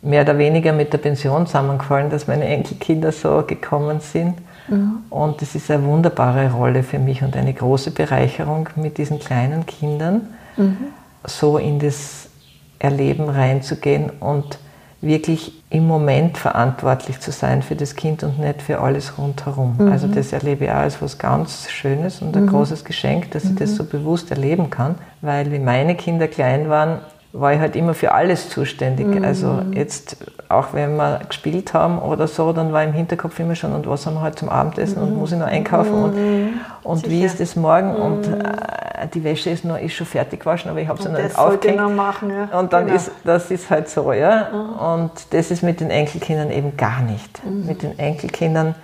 mehr 0.02 0.22
oder 0.22 0.38
weniger 0.38 0.72
mit 0.72 0.92
der 0.92 0.98
Pension 0.98 1.46
zusammengefallen, 1.46 2.10
dass 2.10 2.26
meine 2.26 2.44
Enkelkinder 2.44 3.12
so 3.12 3.44
gekommen 3.46 4.00
sind. 4.00 4.34
Mhm. 4.68 4.98
Und 5.10 5.42
es 5.42 5.54
ist 5.54 5.70
eine 5.70 5.84
wunderbare 5.84 6.52
Rolle 6.52 6.82
für 6.82 6.98
mich 6.98 7.22
und 7.22 7.36
eine 7.36 7.52
große 7.54 7.90
Bereicherung 7.90 8.68
mit 8.76 8.98
diesen 8.98 9.18
kleinen 9.18 9.66
Kindern, 9.66 10.28
mhm. 10.56 10.76
so 11.24 11.58
in 11.58 11.78
das 11.78 12.28
Erleben 12.78 13.28
reinzugehen 13.28 14.10
und 14.20 14.58
wirklich 15.00 15.62
im 15.70 15.86
Moment 15.86 16.38
verantwortlich 16.38 17.20
zu 17.20 17.30
sein 17.30 17.62
für 17.62 17.76
das 17.76 17.94
Kind 17.94 18.24
und 18.24 18.38
nicht 18.40 18.62
für 18.62 18.80
alles 18.80 19.16
rundherum. 19.16 19.76
Mhm. 19.78 19.92
Also 19.92 20.08
das 20.08 20.32
erlebe 20.32 20.64
ich 20.64 20.70
auch 20.70 20.76
als 20.76 21.00
was 21.00 21.18
ganz 21.18 21.68
Schönes 21.70 22.20
und 22.20 22.36
ein 22.36 22.44
mhm. 22.44 22.50
großes 22.50 22.84
Geschenk, 22.84 23.30
dass 23.30 23.44
ich 23.44 23.54
das 23.54 23.70
mhm. 23.72 23.76
so 23.76 23.84
bewusst 23.84 24.30
erleben 24.30 24.70
kann, 24.70 24.96
weil 25.20 25.52
wie 25.52 25.60
meine 25.60 25.94
Kinder 25.94 26.26
klein 26.26 26.68
waren, 26.68 27.00
war 27.32 27.52
ich 27.52 27.60
halt 27.60 27.76
immer 27.76 27.94
für 27.94 28.12
alles 28.12 28.48
zuständig. 28.48 29.06
Mhm. 29.06 29.24
Also 29.24 29.60
jetzt, 29.72 30.16
auch 30.48 30.68
wenn 30.72 30.96
wir 30.96 31.20
gespielt 31.28 31.74
haben 31.74 31.98
oder 31.98 32.26
so, 32.26 32.52
dann 32.52 32.72
war 32.72 32.82
im 32.82 32.92
Hinterkopf 32.92 33.38
immer 33.38 33.54
schon, 33.54 33.72
und 33.72 33.86
was 33.86 34.06
haben 34.06 34.14
wir 34.14 34.22
heute 34.22 34.36
zum 34.36 34.48
Abendessen 34.48 35.02
mhm. 35.02 35.08
und 35.08 35.18
muss 35.18 35.32
ich 35.32 35.38
noch 35.38 35.46
einkaufen 35.46 35.92
und, 35.92 36.14
mhm. 36.16 36.48
und 36.82 37.08
wie 37.08 37.24
ist 37.24 37.38
das 37.38 37.54
morgen 37.54 37.90
mhm. 37.90 38.02
und 38.02 38.28
äh, 38.28 39.08
die 39.12 39.22
Wäsche 39.24 39.50
ist, 39.50 39.64
noch, 39.64 39.78
ist 39.78 39.92
schon 39.92 40.06
fertig 40.06 40.40
gewaschen, 40.40 40.70
aber 40.70 40.80
ich 40.80 40.88
habe 40.88 41.02
sie 41.02 41.08
noch 41.10 41.20
nicht 41.20 41.38
aufgehängt. 41.38 41.80
Noch 41.80 41.90
machen, 41.90 42.30
ja. 42.30 42.58
Und 42.58 42.72
dann 42.72 42.86
genau. 42.86 42.96
ist, 42.96 43.10
das 43.24 43.50
ist 43.50 43.68
halt 43.70 43.88
so, 43.88 44.12
ja. 44.12 44.48
Mhm. 44.50 45.02
Und 45.02 45.10
das 45.30 45.50
ist 45.50 45.62
mit 45.62 45.80
den 45.80 45.90
Enkelkindern 45.90 46.50
eben 46.50 46.76
gar 46.76 47.02
nicht. 47.02 47.44
Mhm. 47.44 47.66
Mit 47.66 47.82
den 47.82 47.98
Enkelkindern 47.98 48.74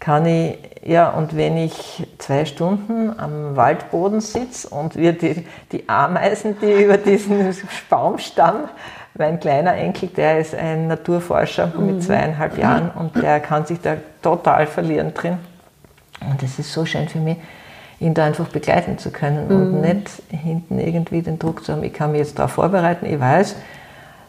kann 0.00 0.26
ich, 0.26 0.58
ja, 0.84 1.10
und 1.10 1.36
wenn 1.36 1.56
ich 1.56 2.06
zwei 2.18 2.44
Stunden 2.44 3.18
am 3.18 3.56
Waldboden 3.56 4.20
sitze 4.20 4.68
und 4.68 4.96
wir 4.96 5.12
die, 5.12 5.46
die 5.72 5.88
Ameisen, 5.88 6.56
die 6.60 6.72
über 6.84 6.98
diesen 6.98 7.54
Baumstamm, 7.88 8.68
mein 9.18 9.40
kleiner 9.40 9.74
Enkel, 9.74 10.08
der 10.10 10.38
ist 10.38 10.54
ein 10.54 10.88
Naturforscher 10.88 11.72
mit 11.78 11.96
mhm. 11.96 12.00
zweieinhalb 12.00 12.58
Jahren 12.58 12.90
und 12.90 13.16
der 13.16 13.40
kann 13.40 13.64
sich 13.64 13.80
da 13.80 13.96
total 14.22 14.66
verlieren 14.66 15.14
drin. 15.14 15.38
Und 16.20 16.42
es 16.42 16.58
ist 16.58 16.72
so 16.72 16.84
schön 16.84 17.08
für 17.08 17.18
mich, 17.18 17.38
ihn 17.98 18.12
da 18.12 18.26
einfach 18.26 18.48
begleiten 18.48 18.98
zu 18.98 19.10
können 19.10 19.48
und 19.48 19.72
mhm. 19.72 19.80
nicht 19.80 20.10
hinten 20.28 20.78
irgendwie 20.78 21.22
den 21.22 21.38
Druck 21.38 21.64
zu 21.64 21.72
haben, 21.72 21.82
ich 21.82 21.94
kann 21.94 22.12
mich 22.12 22.20
jetzt 22.20 22.38
darauf 22.38 22.52
vorbereiten, 22.52 23.06
ich 23.06 23.18
weiß, 23.18 23.56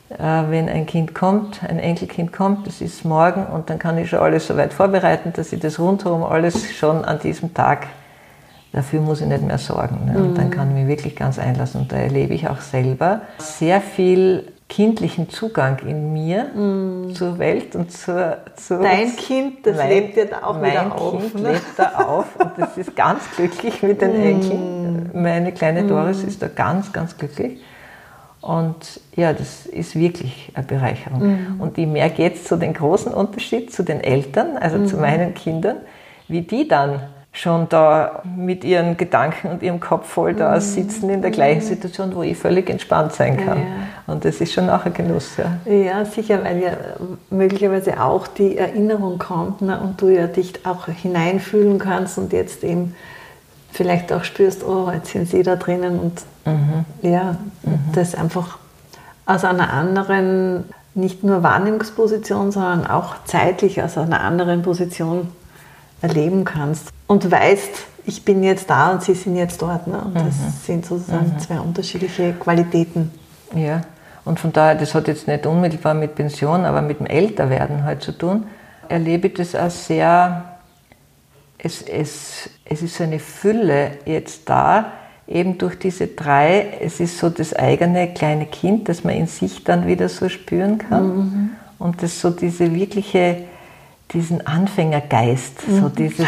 wenn 0.10 0.70
ein 0.70 0.86
Kind 0.86 1.14
kommt, 1.14 1.62
ein 1.64 1.80
Enkelkind 1.80 2.32
kommt, 2.32 2.66
das 2.66 2.82
ist 2.82 3.04
morgen 3.04 3.46
und 3.46 3.70
dann 3.70 3.78
kann 3.78 3.98
ich 3.98 4.10
schon 4.10 4.20
alles 4.20 4.48
so 4.48 4.56
weit 4.56 4.74
vorbereiten, 4.74 5.34
dass 5.34 5.52
ich 5.52 5.60
das 5.60 5.80
rundherum 5.80 6.24
alles 6.24 6.72
schon 6.74 7.04
an 7.04 7.20
diesem 7.20 7.54
Tag, 7.54 7.88
dafür 8.72 9.02
muss 9.02 9.22
ich 9.22 9.28
nicht 9.28 9.44
mehr 9.44 9.58
sorgen. 9.58 10.06
Ne? 10.06 10.18
Und 10.18 10.38
dann 10.38 10.48
mhm. 10.48 10.52
kann 10.52 10.70
ich 10.70 10.76
mich 10.76 10.88
wirklich 10.88 11.16
ganz 11.16 11.40
einlassen 11.40 11.82
und 11.82 11.92
da 11.92 11.98
erlebe 11.98 12.34
ich 12.34 12.48
auch 12.48 12.62
selber 12.62 13.22
sehr 13.38 13.82
viel 13.82 14.48
kindlichen 14.70 15.30
Zugang 15.30 15.80
in 15.80 16.12
mir 16.12 16.44
mm. 16.44 17.14
zur 17.14 17.40
Welt 17.40 17.76
und 17.76 17.92
zur, 17.92 18.38
zur 18.56 18.82
Dein 18.82 19.16
Kind, 19.16 19.66
das 19.66 19.78
mein, 19.78 19.90
lebt 19.90 20.18
ja 20.18 20.26
da 20.26 20.44
auch 20.44 20.62
wieder 20.62 20.94
auf. 20.94 21.14
Mein 21.14 21.32
Kind 21.32 21.42
ne? 21.42 21.52
lebt 21.54 21.66
da 21.78 21.90
auf 22.06 22.36
und 22.38 22.52
das 22.58 22.78
ist 22.78 22.96
ganz 22.96 23.22
glücklich 23.36 23.82
mit 23.82 24.02
den. 24.02 24.16
Enkeln. 24.22 25.10
Meine 25.14 25.54
kleine 25.54 25.86
Doris 25.86 26.24
mm. 26.24 26.28
ist 26.28 26.42
da 26.42 26.48
ganz, 26.48 26.92
ganz 26.92 27.18
glücklich. 27.18 27.62
Und 28.48 29.02
ja, 29.18 29.34
das 29.34 29.66
ist 29.66 30.00
wirklich 30.00 30.54
eine 30.54 30.66
Bereicherung. 30.66 31.20
Mhm. 31.22 31.60
Und 31.60 31.78
ich 31.78 31.86
merke 31.86 32.22
jetzt 32.22 32.48
so 32.48 32.56
den 32.56 32.74
großen 32.74 33.14
Unterschied 33.14 33.74
zu 33.74 33.84
den 33.84 34.00
Eltern, 34.00 34.56
also 34.56 34.78
mhm. 34.78 34.88
zu 34.88 34.96
meinen 34.96 35.34
Kindern, 35.34 35.76
wie 36.30 36.44
die 36.44 36.66
dann 36.66 37.02
schon 37.34 37.68
da 37.68 38.24
mit 38.38 38.64
ihren 38.64 38.96
Gedanken 38.96 39.50
und 39.50 39.64
ihrem 39.64 39.82
Kopf 39.82 40.08
voll 40.08 40.34
da 40.34 40.56
mhm. 40.56 40.62
sitzen 40.62 41.10
in 41.10 41.22
der 41.22 41.32
gleichen 41.32 41.60
mhm. 41.60 41.68
Situation, 41.68 42.16
wo 42.16 42.24
ich 42.24 42.38
völlig 42.38 42.70
entspannt 42.70 43.12
sein 43.12 43.36
kann. 43.36 43.58
Ja. 43.58 44.14
Und 44.14 44.24
das 44.24 44.40
ist 44.40 44.54
schon 44.54 44.70
auch 44.70 44.86
ein 44.86 44.94
Genuss. 44.94 45.36
Ja, 45.36 45.70
ja 45.70 46.06
sicher, 46.06 46.42
weil 46.42 46.64
ja 46.64 46.72
möglicherweise 47.30 48.02
auch 48.02 48.28
die 48.28 48.58
Erinnerung 48.58 49.18
kommt 49.18 49.62
ne, 49.62 49.78
und 49.78 50.02
du 50.02 50.08
ja 50.08 50.28
dich 50.28 50.66
auch 50.66 50.88
hineinfühlen 50.88 51.80
kannst 51.80 52.18
und 52.18 52.32
jetzt 52.32 52.64
eben 52.64 52.96
vielleicht 53.72 54.12
auch 54.12 54.24
spürst, 54.24 54.64
oh, 54.64 54.92
jetzt 54.92 55.12
sind 55.12 55.30
sie 55.30 55.44
da 55.44 55.56
drinnen 55.56 56.00
und 56.00 56.22
mhm. 56.46 56.86
ja, 57.02 57.38
mhm. 57.64 57.80
das 57.94 58.16
einfach 58.16 58.58
aus 59.26 59.44
einer 59.44 59.72
anderen, 59.72 60.66
nicht 60.94 61.24
nur 61.24 61.44
Wahrnehmungsposition, 61.44 62.52
sondern 62.52 62.88
auch 62.88 63.16
zeitlich 63.26 63.82
aus 63.82 63.98
einer 63.98 64.22
anderen 64.22 64.62
Position 64.62 65.28
erleben 66.02 66.46
kannst 66.46 66.90
und 67.08 67.30
weißt, 67.30 67.86
ich 68.06 68.24
bin 68.24 68.42
jetzt 68.42 68.70
da 68.70 68.92
und 68.92 69.04
sie 69.04 69.16
sind 69.16 69.36
jetzt 69.36 69.62
dort. 69.62 69.88
Ne? 69.88 70.00
Und 70.00 70.16
das 70.16 70.24
mhm. 70.24 70.54
sind 70.66 70.86
sozusagen 70.86 71.34
mhm. 71.34 71.40
zwei 71.40 71.60
unterschiedliche 71.60 72.34
Qualitäten. 72.34 73.12
Ja, 73.54 73.82
und 74.24 74.40
von 74.40 74.54
daher, 74.54 74.76
das 74.76 74.96
hat 74.96 75.08
jetzt 75.08 75.28
nicht 75.28 75.46
unmittelbar 75.46 75.94
mit 75.94 76.16
Pension, 76.16 76.66
aber 76.66 76.82
mit 76.82 77.00
dem 77.00 77.06
Älterwerden 77.06 77.84
halt 77.84 78.02
zu 78.02 78.12
tun, 78.12 78.46
erlebe 78.88 79.28
ich 79.28 79.34
das 79.34 79.56
auch 79.56 79.70
sehr 79.70 80.58
es, 81.58 81.82
es, 81.82 82.50
es 82.70 82.82
ist 82.82 82.96
so 82.96 83.04
eine 83.04 83.20
Fülle 83.20 83.92
jetzt 84.06 84.50
da, 84.50 84.92
eben 85.28 85.58
durch 85.58 85.78
diese 85.78 86.08
drei, 86.08 86.78
es 86.82 87.00
ist 87.00 87.18
so 87.18 87.30
das 87.30 87.54
eigene 87.54 88.14
kleine 88.14 88.46
Kind, 88.46 88.90
das 88.90 89.04
man 89.04 89.16
in 89.16 89.28
sich 89.28 89.64
dann 89.64 89.86
wieder 89.88 90.10
so 90.10 90.30
spüren 90.30 90.78
kann. 90.78 91.18
Mhm. 91.18 91.50
Und 91.80 92.02
das 92.02 92.22
so 92.22 92.30
diese 92.30 92.74
wirkliche, 92.74 93.44
diesen 94.12 94.48
Anfängergeist, 94.48 95.68
mhm. 95.68 95.82
so 95.82 95.90
dieses, 95.90 96.28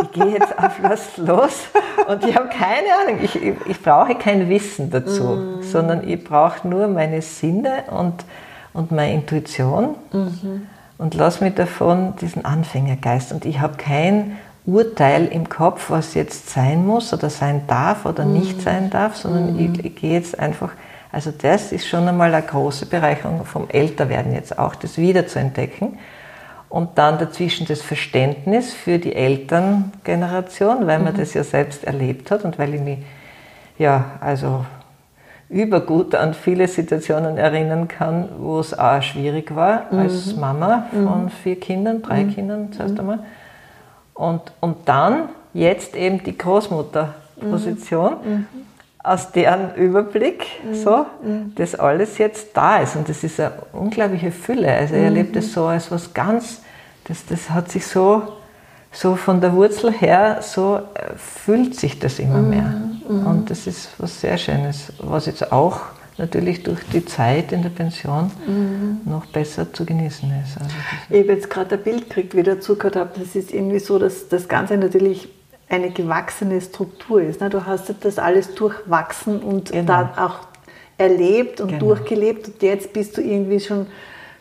ich 0.00 0.12
gehe 0.12 0.32
jetzt 0.38 0.56
auf 0.56 0.80
was 0.82 1.16
los 1.16 1.68
und 2.06 2.24
ich 2.24 2.36
habe 2.36 2.48
keine 2.48 2.88
Ahnung, 3.02 3.20
ich, 3.22 3.34
ich, 3.34 3.54
ich, 3.66 3.82
brauche 3.82 4.14
kein 4.14 4.48
Wissen 4.48 4.90
dazu, 4.90 5.24
mhm. 5.24 5.62
sondern 5.62 6.08
ich 6.08 6.22
brauche 6.22 6.66
nur 6.66 6.86
meine 6.86 7.20
Sinne 7.20 7.84
und, 7.90 8.24
und 8.72 8.92
meine 8.92 9.14
Intuition 9.14 9.96
mhm. 10.12 10.68
und 10.96 11.14
lasse 11.14 11.42
mich 11.42 11.54
davon 11.54 12.14
diesen 12.20 12.44
Anfängergeist. 12.44 13.32
Und 13.32 13.44
ich 13.44 13.60
habe 13.60 13.76
kein 13.76 14.38
Urteil 14.68 15.26
im 15.28 15.48
Kopf, 15.48 15.88
was 15.88 16.12
jetzt 16.12 16.50
sein 16.50 16.86
muss 16.86 17.14
oder 17.14 17.30
sein 17.30 17.62
darf 17.66 18.04
oder 18.04 18.26
mhm. 18.26 18.34
nicht 18.34 18.60
sein 18.60 18.90
darf, 18.90 19.16
sondern 19.16 19.54
mhm. 19.54 19.74
ich, 19.74 19.84
ich, 19.84 19.96
gehe 19.96 20.12
jetzt 20.12 20.38
einfach 20.38 20.72
Also 21.10 21.30
das 21.30 21.72
ist 21.72 21.88
schon 21.88 22.06
einmal 22.06 22.34
eine 22.34 22.44
große 22.44 22.84
Bereicherung 22.84 23.46
vom 23.46 23.70
Älterwerden 23.70 24.34
jetzt 24.34 24.58
auch, 24.58 24.74
das 24.74 24.98
wieder 24.98 25.26
zu 25.26 25.38
entdecken. 25.38 25.98
Und 26.68 26.98
dann 26.98 27.18
dazwischen 27.18 27.66
das 27.66 27.80
Verständnis 27.80 28.74
für 28.74 28.98
die 28.98 29.14
Elterngeneration, 29.14 30.86
weil 30.86 30.98
man 30.98 31.14
mhm. 31.14 31.18
das 31.18 31.32
ja 31.32 31.44
selbst 31.44 31.84
erlebt 31.84 32.30
hat 32.30 32.44
und 32.44 32.58
weil 32.58 32.74
ich 32.74 32.80
mich 32.82 32.98
ja, 33.78 34.04
also 34.20 34.66
übergut 35.48 36.14
an 36.14 36.34
viele 36.34 36.68
Situationen 36.68 37.38
erinnern 37.38 37.88
kann, 37.88 38.28
wo 38.38 38.58
es 38.58 38.78
auch 38.78 39.00
schwierig 39.00 39.54
war 39.54 39.86
mhm. 39.90 39.98
als 39.98 40.36
Mama 40.36 40.88
von 40.90 41.24
mhm. 41.24 41.30
vier 41.30 41.58
Kindern, 41.58 42.02
drei 42.02 42.24
mhm. 42.24 42.34
Kindern 42.34 42.72
zuerst 42.72 42.94
mhm. 42.94 43.00
einmal. 43.00 43.18
Und, 44.18 44.42
und 44.58 44.76
dann 44.86 45.28
jetzt 45.54 45.94
eben 45.94 46.24
die 46.24 46.36
Großmutterposition, 46.36 48.16
mhm. 48.24 48.30
mhm. 48.30 48.46
aus 49.00 49.30
deren 49.30 49.76
Überblick 49.76 50.44
so 50.72 51.06
das 51.54 51.76
alles 51.76 52.18
jetzt 52.18 52.48
da 52.54 52.78
ist. 52.78 52.96
Und 52.96 53.08
das 53.08 53.22
ist 53.22 53.38
eine 53.38 53.52
unglaubliche 53.72 54.32
Fülle. 54.32 54.72
Also 54.72 54.96
er 54.96 55.04
erlebt 55.04 55.36
es 55.36 55.52
so 55.52 55.66
als 55.66 55.92
was 55.92 56.12
ganz, 56.12 56.62
das, 57.04 57.24
das 57.26 57.48
hat 57.50 57.70
sich 57.70 57.86
so, 57.86 58.22
so 58.90 59.14
von 59.14 59.40
der 59.40 59.52
Wurzel 59.54 59.92
her, 59.92 60.38
so 60.40 60.80
äh, 60.94 61.14
fühlt 61.16 61.76
sich 61.76 62.00
das 62.00 62.18
immer 62.18 62.40
mehr. 62.40 62.74
Mhm. 63.08 63.24
Und 63.24 63.50
das 63.50 63.68
ist 63.68 63.90
was 63.98 64.20
sehr 64.20 64.36
Schönes, 64.36 64.92
was 64.98 65.26
jetzt 65.26 65.52
auch 65.52 65.82
natürlich 66.18 66.62
durch 66.62 66.80
die 66.92 67.04
Zeit 67.04 67.52
in 67.52 67.62
der 67.62 67.70
Pension 67.70 68.30
mhm. 68.46 69.00
noch 69.04 69.26
besser 69.26 69.72
zu 69.72 69.84
genießen 69.86 70.30
ist. 70.44 70.60
Also 70.60 70.74
ich 71.10 71.20
habe 71.20 71.32
jetzt 71.32 71.48
gerade 71.48 71.76
ein 71.76 71.82
Bild 71.82 72.08
gekriegt, 72.08 72.34
wie 72.34 72.40
ich 72.40 72.46
dazu 72.46 72.76
gehört 72.76 72.96
habe. 72.96 73.10
Das 73.18 73.34
ist 73.34 73.52
irgendwie 73.52 73.78
so, 73.78 73.98
dass 73.98 74.28
das 74.28 74.48
Ganze 74.48 74.76
natürlich 74.76 75.28
eine 75.68 75.90
gewachsene 75.90 76.60
Struktur 76.60 77.22
ist. 77.22 77.40
Ne? 77.40 77.50
Du 77.50 77.66
hast 77.66 77.92
das 78.00 78.18
alles 78.18 78.54
durchwachsen 78.54 79.40
und 79.40 79.72
genau. 79.72 79.86
da 79.86 80.12
auch 80.16 80.48
erlebt 80.96 81.60
und 81.60 81.68
genau. 81.68 81.80
durchgelebt 81.80 82.48
und 82.48 82.62
jetzt 82.62 82.92
bist 82.92 83.16
du 83.16 83.20
irgendwie 83.20 83.60
schon 83.60 83.86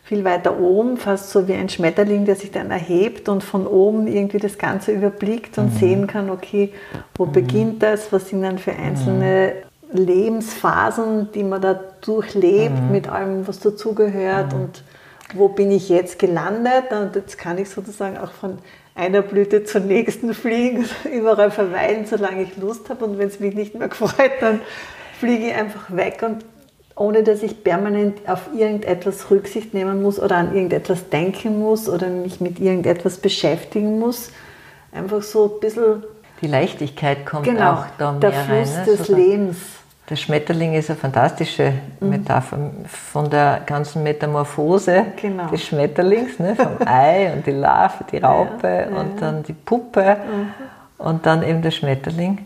viel 0.03 0.23
weiter 0.23 0.57
oben, 0.57 0.95
fast 0.95 1.31
so 1.31 1.49
wie 1.49 1.53
ein 1.53 1.67
Schmetterling, 1.67 2.23
der 2.23 2.35
sich 2.35 2.49
dann 2.49 2.71
erhebt 2.71 3.27
und 3.27 3.43
von 3.43 3.67
oben 3.67 4.07
irgendwie 4.07 4.37
das 4.37 4.57
Ganze 4.57 4.93
überblickt 4.93 5.57
und 5.57 5.73
mhm. 5.73 5.77
sehen 5.77 6.07
kann, 6.07 6.29
okay, 6.29 6.71
wo 7.15 7.25
mhm. 7.25 7.33
beginnt 7.33 7.83
das, 7.83 8.11
was 8.13 8.29
sind 8.29 8.41
dann 8.41 8.57
für 8.57 8.71
einzelne 8.71 9.53
mhm. 9.53 9.66
Lebensphasen, 9.91 11.31
die 11.33 11.43
man 11.43 11.61
da 11.61 11.79
durchlebt, 12.01 12.79
mhm. 12.79 12.91
mit 12.91 13.07
allem, 13.07 13.47
was 13.47 13.59
dazugehört 13.59 14.53
mhm. 14.53 14.61
und 14.61 14.83
wo 15.33 15.49
bin 15.49 15.71
ich 15.71 15.89
jetzt 15.89 16.19
gelandet 16.19 16.91
und 16.91 17.15
jetzt 17.15 17.37
kann 17.37 17.57
ich 17.57 17.69
sozusagen 17.69 18.17
auch 18.17 18.31
von 18.31 18.59
einer 18.95 19.21
Blüte 19.21 19.63
zur 19.63 19.81
nächsten 19.81 20.33
fliegen, 20.33 20.85
überall 21.11 21.51
verweilen, 21.51 22.05
solange 22.05 22.43
ich 22.43 22.57
Lust 22.57 22.89
habe 22.89 23.05
und 23.05 23.17
wenn 23.17 23.27
es 23.27 23.39
mich 23.39 23.55
nicht 23.55 23.75
mehr 23.75 23.87
gefreut, 23.89 24.31
dann 24.41 24.61
fliege 25.19 25.47
ich 25.47 25.53
einfach 25.53 25.95
weg 25.95 26.23
und 26.25 26.45
ohne 26.95 27.23
dass 27.23 27.43
ich 27.43 27.63
permanent 27.63 28.27
auf 28.27 28.49
irgendetwas 28.55 29.29
Rücksicht 29.29 29.73
nehmen 29.73 30.01
muss 30.01 30.19
oder 30.19 30.37
an 30.37 30.55
irgendetwas 30.55 31.09
denken 31.09 31.59
muss 31.59 31.87
oder 31.87 32.07
mich 32.09 32.41
mit 32.41 32.59
irgendetwas 32.59 33.17
beschäftigen 33.17 33.99
muss. 33.99 34.31
Einfach 34.91 35.21
so 35.21 35.53
ein 35.53 35.59
bisschen. 35.59 36.03
Die 36.41 36.47
Leichtigkeit 36.47 37.25
kommt 37.25 37.45
genau, 37.45 37.73
auch 37.73 37.85
da 37.97 38.11
mehr 38.11 38.19
der 38.19 38.31
Fluss 38.31 38.75
rein. 38.75 38.85
Ne? 38.85 38.85
des 38.85 39.07
so 39.07 39.15
Lebens. 39.15 39.57
Der 40.09 40.15
Schmetterling 40.15 40.73
ist 40.73 40.89
eine 40.89 40.97
fantastische 40.97 41.73
mhm. 41.99 42.09
Metapher 42.09 42.57
von 42.85 43.29
der 43.29 43.61
ganzen 43.65 44.03
Metamorphose 44.03 45.05
genau. 45.21 45.47
des 45.47 45.65
Schmetterlings, 45.65 46.39
ne? 46.39 46.55
vom 46.55 46.77
Ei 46.87 47.33
und 47.33 47.45
die 47.45 47.51
Larve, 47.51 48.05
die 48.09 48.17
Raupe 48.17 48.67
ja, 48.67 48.89
ja. 48.89 48.99
und 48.99 49.21
dann 49.21 49.43
die 49.43 49.53
Puppe 49.53 50.15
mhm. 50.15 50.53
und 51.05 51.25
dann 51.25 51.43
eben 51.43 51.61
der 51.61 51.71
Schmetterling. 51.71 52.45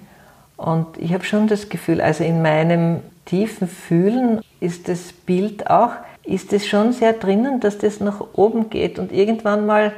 Und 0.58 0.98
ich 0.98 1.14
habe 1.14 1.24
schon 1.24 1.48
das 1.48 1.70
Gefühl, 1.70 2.02
also 2.02 2.24
in 2.24 2.42
meinem 2.42 3.02
tiefen 3.26 3.68
Fühlen 3.68 4.42
ist 4.60 4.88
das 4.88 5.12
Bild 5.14 5.70
auch, 5.70 5.92
ist 6.24 6.54
es 6.54 6.68
schon 6.68 6.94
sehr 6.94 7.14
drinnen, 7.14 7.60
dass 7.60 7.78
das 7.78 8.00
nach 8.00 8.22
oben 8.34 8.70
geht 8.70 9.00
und 9.00 9.12
irgendwann 9.12 9.66
mal, 9.66 9.92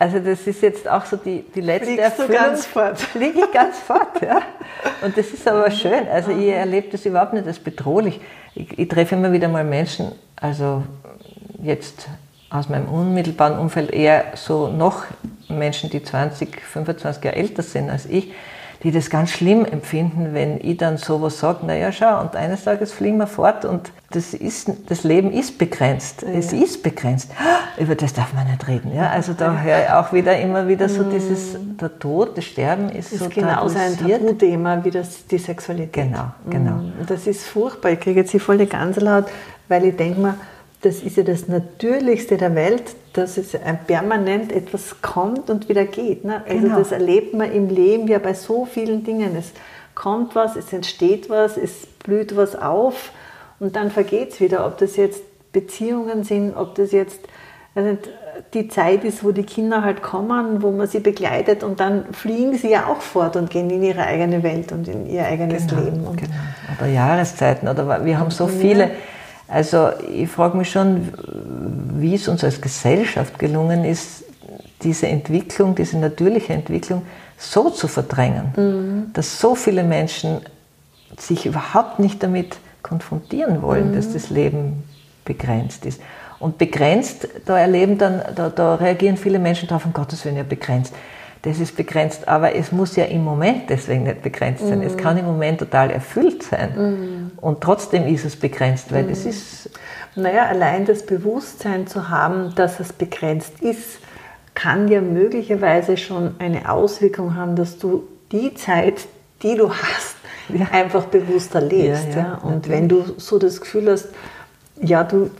also 0.00 0.18
das 0.18 0.46
ist 0.46 0.62
jetzt 0.62 0.88
auch 0.88 1.04
so 1.04 1.18
die, 1.18 1.44
die 1.54 1.60
letzte 1.60 1.84
Fliegst 1.84 2.02
Erfüllung. 2.02 2.30
Du 2.30 2.38
ganz 2.38 2.64
fort. 2.64 2.98
Fliege 2.98 3.40
ich 3.40 3.52
ganz 3.52 3.78
fort, 3.80 4.22
ja. 4.22 4.40
Und 5.02 5.14
das 5.14 5.26
ist 5.26 5.46
aber 5.46 5.70
schön. 5.70 6.08
Also 6.10 6.30
ich 6.30 6.48
erlebe 6.48 6.88
das 6.90 7.04
überhaupt 7.04 7.34
nicht 7.34 7.46
als 7.46 7.58
bedrohlich. 7.58 8.18
Ich, 8.54 8.78
ich 8.78 8.88
treffe 8.88 9.14
immer 9.14 9.30
wieder 9.30 9.48
mal 9.48 9.62
Menschen, 9.62 10.12
also 10.36 10.84
jetzt 11.62 12.08
aus 12.48 12.70
meinem 12.70 12.88
unmittelbaren 12.88 13.58
Umfeld 13.58 13.90
eher 13.90 14.24
so 14.36 14.68
noch 14.68 15.04
Menschen, 15.48 15.90
die 15.90 16.02
20, 16.02 16.62
25 16.62 17.22
Jahre 17.22 17.36
älter 17.36 17.62
sind 17.62 17.90
als 17.90 18.06
ich, 18.06 18.32
die 18.82 18.90
das 18.92 19.10
ganz 19.10 19.30
schlimm 19.30 19.64
empfinden, 19.64 20.32
wenn 20.32 20.58
ich 20.60 20.78
dann 20.78 20.96
sowas 20.96 21.38
sage, 21.38 21.66
naja, 21.66 21.92
schau, 21.92 22.20
und 22.20 22.34
eines 22.34 22.64
Tages 22.64 22.92
fliegen 22.92 23.18
wir 23.18 23.26
fort 23.26 23.64
und 23.64 23.92
das, 24.10 24.32
ist, 24.32 24.70
das 24.88 25.04
Leben 25.04 25.32
ist 25.32 25.58
begrenzt. 25.58 26.22
Ja. 26.22 26.30
Es 26.30 26.52
ist 26.52 26.82
begrenzt. 26.82 27.30
Über 27.78 27.94
das 27.94 28.14
darf 28.14 28.32
man 28.32 28.46
nicht 28.46 28.66
reden. 28.66 28.94
Ja? 28.94 29.10
Also 29.10 29.34
da 29.34 29.60
höre 29.60 29.82
ich 29.82 29.90
auch 29.90 30.12
wieder 30.12 30.38
immer 30.38 30.66
wieder 30.66 30.88
so 30.88 31.02
mm. 31.02 31.10
dieses, 31.10 31.56
der 31.80 31.98
Tod, 31.98 32.36
das 32.36 32.44
Sterben 32.46 32.88
ist, 32.88 33.12
ist 33.12 33.22
so 33.22 33.28
genauso 33.28 33.78
ein 33.78 33.96
Tabuthema 33.96 34.82
wie 34.82 34.90
das, 34.90 35.26
die 35.26 35.38
Sexualität. 35.38 35.92
Genau, 35.92 36.32
genau. 36.48 36.76
Mm. 36.76 36.92
Das 37.06 37.26
ist 37.26 37.44
furchtbar. 37.44 37.90
Ich 37.92 38.00
kriege 38.00 38.20
jetzt 38.20 38.30
hier 38.30 38.40
voll 38.40 38.58
die 38.58 38.66
Gänsehaut, 38.66 39.26
weil 39.68 39.84
ich 39.84 39.96
denke 39.96 40.20
mir, 40.20 40.34
das 40.80 40.96
ist 40.96 41.16
ja 41.16 41.22
das 41.22 41.46
Natürlichste 41.46 42.36
der 42.38 42.54
Welt, 42.54 42.94
dass 43.12 43.38
es 43.38 43.56
permanent 43.86 44.52
etwas 44.52 45.02
kommt 45.02 45.50
und 45.50 45.68
wieder 45.68 45.84
geht. 45.84 46.24
Ne? 46.24 46.42
Also 46.48 46.62
genau. 46.62 46.78
das 46.78 46.92
erlebt 46.92 47.34
man 47.34 47.50
im 47.52 47.68
Leben 47.68 48.06
ja 48.06 48.18
bei 48.18 48.34
so 48.34 48.64
vielen 48.64 49.04
Dingen. 49.04 49.34
Es 49.36 49.52
kommt 49.94 50.34
was, 50.34 50.56
es 50.56 50.72
entsteht 50.72 51.28
was, 51.28 51.56
es 51.56 51.86
blüht 52.04 52.36
was 52.36 52.54
auf 52.54 53.10
und 53.58 53.76
dann 53.76 53.90
vergeht 53.90 54.32
es 54.32 54.40
wieder. 54.40 54.66
Ob 54.66 54.78
das 54.78 54.96
jetzt 54.96 55.22
Beziehungen 55.52 56.22
sind, 56.22 56.56
ob 56.56 56.76
das 56.76 56.92
jetzt 56.92 57.20
also 57.74 57.98
die 58.54 58.68
Zeit 58.68 59.04
ist, 59.04 59.22
wo 59.22 59.32
die 59.32 59.42
Kinder 59.42 59.82
halt 59.84 60.02
kommen, 60.02 60.62
wo 60.62 60.70
man 60.70 60.86
sie 60.86 61.00
begleitet 61.00 61.62
und 61.62 61.78
dann 61.78 62.12
fliegen 62.12 62.56
sie 62.56 62.70
ja 62.70 62.86
auch 62.86 63.00
fort 63.00 63.36
und 63.36 63.50
gehen 63.50 63.68
in 63.70 63.82
ihre 63.82 64.04
eigene 64.04 64.42
Welt 64.42 64.72
und 64.72 64.88
in 64.88 65.06
ihr 65.06 65.26
eigenes 65.26 65.66
genau, 65.66 65.82
Leben. 65.82 66.04
Und 66.04 66.16
genau. 66.16 66.32
Oder 66.78 66.88
Jahreszeiten 66.88 67.68
oder 67.68 68.04
wir 68.04 68.18
haben 68.18 68.30
so 68.30 68.46
viele 68.46 68.90
also 69.50 69.90
ich 70.08 70.30
frage 70.30 70.56
mich 70.56 70.70
schon, 70.70 71.08
wie 72.00 72.14
es 72.14 72.28
uns 72.28 72.44
als 72.44 72.60
Gesellschaft 72.60 73.38
gelungen 73.38 73.84
ist, 73.84 74.24
diese 74.82 75.08
Entwicklung, 75.08 75.74
diese 75.74 75.98
natürliche 75.98 76.52
Entwicklung 76.52 77.02
so 77.38 77.70
zu 77.70 77.88
verdrängen, 77.88 78.52
mhm. 78.56 79.12
dass 79.12 79.40
so 79.40 79.54
viele 79.54 79.84
Menschen 79.84 80.40
sich 81.18 81.46
überhaupt 81.46 81.98
nicht 81.98 82.22
damit 82.22 82.58
konfrontieren 82.82 83.62
wollen, 83.62 83.90
mhm. 83.90 83.96
dass 83.96 84.12
das 84.12 84.30
Leben 84.30 84.84
begrenzt 85.24 85.84
ist. 85.86 86.00
Und 86.38 86.56
begrenzt, 86.56 87.28
da 87.44 87.58
erleben 87.58 87.98
dann, 87.98 88.22
da, 88.34 88.48
da 88.48 88.76
reagieren 88.76 89.18
viele 89.18 89.38
Menschen 89.38 89.68
darauf, 89.68 89.84
um 89.84 89.92
Gottes 89.92 90.24
Willen 90.24 90.36
ja 90.36 90.42
begrenzt 90.42 90.94
das 91.42 91.58
ist 91.58 91.74
begrenzt, 91.74 92.28
aber 92.28 92.54
es 92.54 92.70
muss 92.70 92.96
ja 92.96 93.04
im 93.04 93.24
Moment 93.24 93.70
deswegen 93.70 94.02
nicht 94.02 94.22
begrenzt 94.22 94.66
sein. 94.66 94.80
Mhm. 94.80 94.86
Es 94.86 94.96
kann 94.96 95.16
im 95.16 95.24
Moment 95.24 95.58
total 95.58 95.90
erfüllt 95.90 96.42
sein 96.42 96.72
mhm. 96.76 97.30
und 97.40 97.62
trotzdem 97.62 98.06
ist 98.06 98.24
es 98.24 98.36
begrenzt, 98.36 98.92
weil 98.92 99.04
mhm. 99.04 99.10
es 99.10 99.24
ist. 99.24 99.70
Naja, 100.16 100.46
allein 100.46 100.86
das 100.86 101.06
Bewusstsein 101.06 101.86
zu 101.86 102.08
haben, 102.08 102.54
dass 102.54 102.80
es 102.80 102.92
begrenzt 102.92 103.60
ist, 103.60 104.00
kann 104.54 104.88
ja 104.88 105.00
möglicherweise 105.00 105.96
schon 105.96 106.34
eine 106.38 106.70
Auswirkung 106.70 107.36
haben, 107.36 107.56
dass 107.56 107.78
du 107.78 108.06
die 108.32 108.54
Zeit, 108.54 109.06
die 109.42 109.56
du 109.56 109.70
hast, 109.70 110.16
ja. 110.48 110.66
einfach 110.72 111.06
bewusster 111.06 111.60
lebst. 111.60 112.08
Ja, 112.14 112.18
ja, 112.18 112.40
und 112.42 112.68
wenn 112.68 112.88
du 112.88 113.04
so 113.16 113.38
das 113.38 113.60
Gefühl 113.60 113.90
hast, 113.90 114.08
ja, 114.82 115.04
du, 115.04 115.30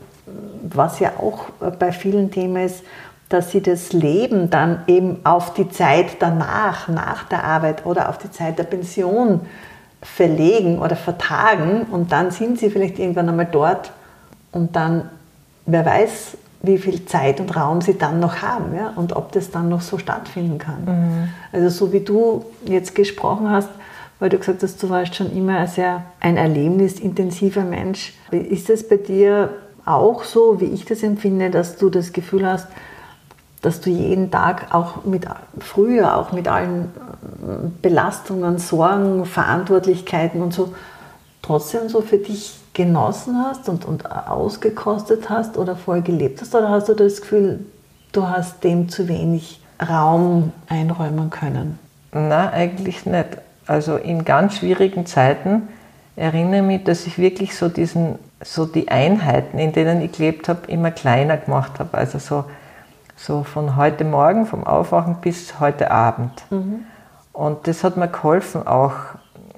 was 0.63 0.99
ja 0.99 1.13
auch 1.17 1.49
bei 1.77 1.91
vielen 1.91 2.31
Themen 2.31 2.65
ist, 2.65 2.83
dass 3.29 3.51
sie 3.51 3.61
das 3.61 3.93
Leben 3.93 4.49
dann 4.49 4.83
eben 4.87 5.25
auf 5.25 5.53
die 5.53 5.69
Zeit 5.69 6.17
danach, 6.19 6.87
nach 6.87 7.23
der 7.23 7.43
Arbeit 7.43 7.85
oder 7.85 8.09
auf 8.09 8.17
die 8.17 8.31
Zeit 8.31 8.59
der 8.59 8.63
Pension 8.63 9.41
verlegen 10.01 10.79
oder 10.79 10.95
vertagen 10.95 11.83
und 11.91 12.11
dann 12.11 12.31
sind 12.31 12.59
sie 12.59 12.69
vielleicht 12.69 12.99
irgendwann 12.99 13.29
einmal 13.29 13.47
dort 13.49 13.91
und 14.51 14.75
dann, 14.75 15.09
wer 15.65 15.85
weiß, 15.85 16.37
wie 16.63 16.77
viel 16.77 17.05
Zeit 17.05 17.39
und 17.39 17.55
Raum 17.55 17.81
sie 17.81 17.97
dann 17.97 18.19
noch 18.19 18.41
haben 18.41 18.75
ja? 18.75 18.93
und 18.95 19.15
ob 19.15 19.31
das 19.31 19.49
dann 19.49 19.69
noch 19.69 19.81
so 19.81 19.97
stattfinden 19.97 20.57
kann. 20.57 20.85
Mhm. 20.85 21.29
Also 21.51 21.69
so 21.69 21.93
wie 21.93 22.01
du 22.01 22.45
jetzt 22.65 22.93
gesprochen 22.93 23.49
hast, 23.49 23.69
weil 24.19 24.29
du 24.29 24.37
gesagt 24.37 24.61
hast, 24.61 24.81
du 24.83 24.89
warst 24.89 25.15
schon 25.15 25.35
immer 25.35 25.57
ein 25.57 25.67
sehr 25.67 26.03
ein 26.19 26.37
erlebnisintensiver 26.37 27.63
Mensch. 27.63 28.13
Ist 28.29 28.69
es 28.69 28.87
bei 28.87 28.97
dir 28.97 29.49
auch 29.83 30.23
so, 30.23 30.61
wie 30.61 30.65
ich 30.65 30.85
das 30.85 31.01
empfinde, 31.01 31.49
dass 31.49 31.77
du 31.77 31.89
das 31.89 32.13
Gefühl 32.13 32.45
hast, 32.45 32.67
dass 33.63 33.81
du 33.81 33.89
jeden 33.89 34.29
Tag 34.29 34.73
auch 34.73 35.05
mit, 35.05 35.25
früher 35.59 36.17
auch 36.17 36.31
mit 36.31 36.47
allen 36.47 36.83
äh, 36.83 37.67
Belastungen, 37.81 38.59
Sorgen, 38.59 39.25
Verantwortlichkeiten 39.25 40.41
und 40.41 40.53
so, 40.53 40.73
trotzdem 41.41 41.89
so 41.89 42.01
für 42.01 42.17
dich 42.17 42.60
genossen 42.73 43.35
hast 43.37 43.67
und, 43.69 43.85
und 43.85 44.11
ausgekostet 44.11 45.29
hast 45.29 45.57
oder 45.57 45.75
voll 45.75 46.01
gelebt 46.01 46.41
hast? 46.41 46.55
Oder 46.55 46.69
hast 46.69 46.89
du 46.89 46.93
das 46.93 47.21
Gefühl, 47.21 47.65
du 48.11 48.27
hast 48.27 48.63
dem 48.63 48.89
zu 48.89 49.07
wenig 49.07 49.61
Raum 49.81 50.53
einräumen 50.67 51.29
können? 51.29 51.79
Na, 52.11 52.49
eigentlich 52.51 53.05
nicht. 53.05 53.37
Also 53.67 53.95
in 53.95 54.25
ganz 54.25 54.57
schwierigen 54.57 55.05
Zeiten 55.05 55.69
erinnere 56.15 56.57
ich 56.57 56.65
mich, 56.65 56.83
dass 56.83 57.07
ich 57.07 57.17
wirklich 57.17 57.55
so 57.55 57.69
diesen 57.69 58.19
so 58.43 58.65
die 58.65 58.89
Einheiten, 58.89 59.59
in 59.59 59.71
denen 59.71 60.01
ich 60.01 60.13
gelebt 60.13 60.49
habe, 60.49 60.67
immer 60.67 60.91
kleiner 60.91 61.37
gemacht 61.37 61.79
habe. 61.79 61.97
Also 61.97 62.19
so, 62.19 62.45
so 63.15 63.43
von 63.43 63.75
heute 63.75 64.03
Morgen, 64.03 64.45
vom 64.45 64.63
Aufwachen 64.63 65.17
bis 65.21 65.59
heute 65.59 65.91
Abend. 65.91 66.31
Mhm. 66.49 66.85
Und 67.33 67.67
das 67.67 67.83
hat 67.83 67.97
mir 67.97 68.07
geholfen, 68.07 68.65
auch 68.67 68.93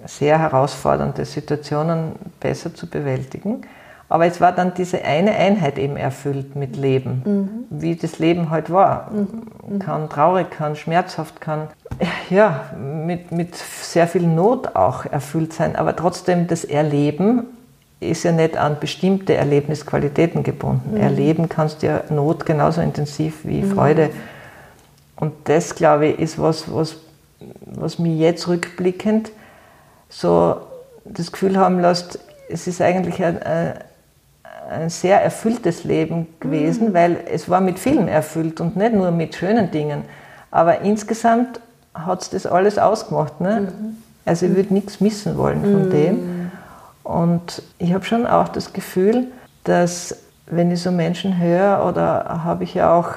sehr 0.06 0.40
herausfordernde 0.40 1.26
Situationen 1.26 2.14
besser 2.40 2.74
zu 2.74 2.88
bewältigen. 2.88 3.62
Aber 4.10 4.28
es 4.28 4.40
war 4.40 4.52
dann 4.52 4.74
diese 4.76 5.04
eine 5.04 5.32
Einheit 5.32 5.80
eben 5.80 5.98
erfüllt 5.98 6.56
mit 6.56 6.76
Leben, 6.76 7.24
mhm. 7.26 7.50
wie 7.72 7.96
das 7.96 8.20
Leben 8.20 8.52
halt 8.52 8.70
war. 8.70 9.10
Mhm. 9.12 9.80
Kann 9.80 10.10
traurig, 10.10 10.52
kann 10.52 10.76
schmerzhaft, 10.76 11.42
kann 11.42 11.70
ja, 12.30 12.66
mit, 12.78 13.32
mit 13.32 13.56
sehr 13.56 14.08
viel 14.08 14.28
Not 14.28 14.76
auch 14.76 15.06
erfüllt 15.06 15.54
sein. 15.54 15.76
Aber 15.76 15.96
trotzdem 15.96 16.48
das 16.48 16.64
Erleben 16.64 17.48
ist 18.00 18.24
ja 18.24 18.32
nicht 18.32 18.58
an 18.58 18.78
bestimmte 18.80 19.34
Erlebnisqualitäten 19.34 20.44
gebunden. 20.44 20.92
Mhm. 20.92 20.98
Erleben 20.98 21.50
kannst 21.50 21.82
du 21.82 21.88
ja 21.88 22.02
Not 22.10 22.46
genauso 22.46 22.82
intensiv 22.82 23.40
wie 23.46 23.62
mhm. 23.62 23.74
Freude. 23.74 24.10
Und 25.16 25.34
das, 25.46 25.74
glaube 25.74 26.08
ich, 26.08 26.20
ist 26.20 26.40
was, 26.40 26.72
was, 26.74 26.98
was 27.66 27.98
mich 27.98 28.20
jetzt 28.20 28.48
rückblickend 28.48 29.32
so 30.14 30.58
das 31.06 31.32
Gefühl 31.32 31.58
haben 31.58 31.80
lässt, 31.80 32.20
es 32.50 32.68
ist 32.68 32.82
eigentlich 32.82 33.24
ein, 33.24 33.42
ein 34.70 34.90
sehr 34.90 35.22
erfülltes 35.22 35.84
Leben 35.84 36.28
gewesen, 36.40 36.90
mhm. 36.90 36.94
weil 36.94 37.18
es 37.32 37.50
war 37.50 37.62
mit 37.62 37.80
vielen 37.80 38.08
erfüllt 38.08 38.62
und 38.62 38.76
nicht 38.76 38.94
nur 38.94 39.12
mit 39.12 39.36
schönen 39.36 39.72
Dingen. 39.72 40.04
Aber 40.52 40.82
insgesamt 40.82 41.60
hat 41.94 42.22
es 42.22 42.30
das 42.30 42.46
alles 42.46 42.78
ausgemacht. 42.78 43.42
Ne? 43.42 43.62
Mhm. 43.62 43.98
Also 44.26 44.46
ich 44.46 44.56
würde 44.56 44.74
nichts 44.74 45.02
missen 45.02 45.38
wollen 45.38 45.62
von 45.62 45.88
mhm. 45.88 45.92
dem. 45.92 46.52
Und 47.04 47.62
ich 47.80 47.94
habe 47.94 48.06
schon 48.06 48.26
auch 48.26 48.48
das 48.48 48.72
Gefühl, 48.72 49.28
dass 49.64 50.16
wenn 50.46 50.72
ich 50.72 50.82
so 50.82 50.92
Menschen 50.92 51.38
höre, 51.40 51.86
oder 51.86 52.44
habe 52.44 52.64
ich 52.64 52.76
ja 52.76 52.94
auch 52.94 53.16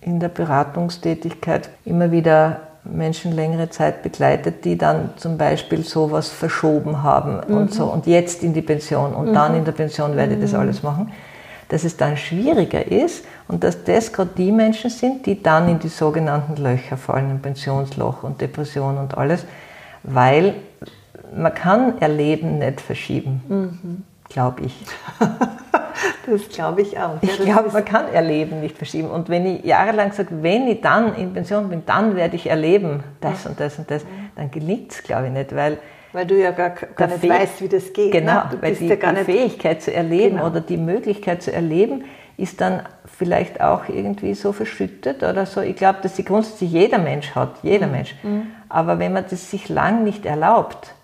in 0.00 0.18
der 0.20 0.28
Beratungstätigkeit 0.28 1.68
immer 1.84 2.10
wieder 2.10 2.60
Menschen 2.84 3.32
längere 3.32 3.68
Zeit 3.68 4.02
begleitet, 4.02 4.64
die 4.64 4.78
dann 4.78 5.10
zum 5.16 5.36
Beispiel 5.36 5.84
sowas 5.84 6.28
verschoben 6.28 7.02
haben 7.02 7.40
mhm. 7.46 7.56
und 7.56 7.74
so 7.74 7.84
und 7.86 8.06
jetzt 8.06 8.42
in 8.42 8.54
die 8.54 8.62
Pension 8.62 9.14
und 9.14 9.30
mhm. 9.30 9.34
dann 9.34 9.54
in 9.54 9.64
der 9.64 9.72
Pension 9.72 10.16
werde 10.16 10.34
ich 10.34 10.40
das 10.40 10.52
mhm. 10.52 10.60
alles 10.60 10.82
machen, 10.82 11.12
dass 11.68 11.84
es 11.84 11.96
dann 11.96 12.16
schwieriger 12.16 12.86
ist 12.86 13.24
und 13.48 13.62
dass 13.64 13.84
das 13.84 14.12
gerade 14.12 14.30
die 14.36 14.50
Menschen 14.50 14.90
sind, 14.90 15.26
die 15.26 15.42
dann 15.42 15.68
in 15.68 15.78
die 15.78 15.88
sogenannten 15.88 16.56
Löcher 16.56 16.96
fallen, 16.96 17.30
im 17.30 17.40
Pensionsloch 17.40 18.22
und 18.22 18.40
Depression 18.40 18.98
und 18.98 19.16
alles, 19.16 19.44
weil 20.02 20.54
man 21.36 21.54
kann 21.54 22.00
Erleben 22.00 22.58
nicht 22.58 22.80
verschieben, 22.80 23.42
mhm. 23.48 24.04
glaube 24.28 24.62
ich. 24.62 24.74
Das 26.26 26.48
glaube 26.48 26.82
ich 26.82 26.98
auch. 26.98 27.16
Ich 27.20 27.38
glaube, 27.38 27.70
man 27.72 27.84
kann 27.84 28.12
Erleben 28.12 28.60
nicht 28.60 28.76
verschieben. 28.76 29.10
Und 29.10 29.28
wenn 29.28 29.46
ich 29.46 29.64
jahrelang 29.64 30.12
sage, 30.12 30.28
wenn 30.42 30.68
ich 30.68 30.80
dann 30.80 31.14
in 31.16 31.32
Pension 31.32 31.68
bin, 31.68 31.82
dann 31.86 32.16
werde 32.16 32.36
ich 32.36 32.48
erleben, 32.48 33.02
das 33.20 33.46
und 33.46 33.58
das 33.58 33.78
und 33.78 33.90
das, 33.90 34.04
dann 34.36 34.50
gelingt 34.50 34.92
es, 34.92 35.02
glaube 35.02 35.26
ich, 35.26 35.32
nicht, 35.32 35.54
weil 35.54 35.78
weil 36.12 36.26
du 36.26 36.40
ja 36.40 36.50
gar, 36.50 36.70
gar 36.70 37.06
nicht 37.06 37.28
weißt, 37.28 37.62
wie 37.62 37.68
das 37.68 37.92
geht. 37.92 38.12
Ne? 38.12 38.20
Genau, 38.20 38.32
ne? 38.32 38.58
weil 38.60 38.74
die, 38.74 38.88
ja 38.88 38.96
die 38.96 39.24
Fähigkeit 39.24 39.80
zu 39.80 39.94
erleben 39.94 40.36
genau. 40.36 40.48
oder 40.48 40.60
die 40.60 40.76
Möglichkeit 40.76 41.42
zu 41.42 41.52
erleben 41.52 42.04
ist 42.36 42.60
dann 42.60 42.82
vielleicht 43.04 43.60
auch 43.60 43.88
irgendwie 43.88 44.34
so 44.34 44.52
verschüttet 44.52 45.22
oder 45.22 45.44
so. 45.46 45.60
Ich 45.60 45.76
glaube, 45.76 45.98
dass 46.02 46.16
sie 46.16 46.24
grundsätzlich 46.24 46.72
jeder 46.72 46.98
Mensch 46.98 47.34
hat, 47.34 47.56
jeder 47.62 47.86
mhm. 47.86 47.92
Mensch. 47.92 48.14
Mhm. 48.22 48.46
Aber 48.68 48.98
wenn 48.98 49.12
man 49.12 49.24
das 49.28 49.50
sich 49.50 49.68
lang 49.68 50.04
nicht 50.04 50.24
erlaubt, 50.24 50.94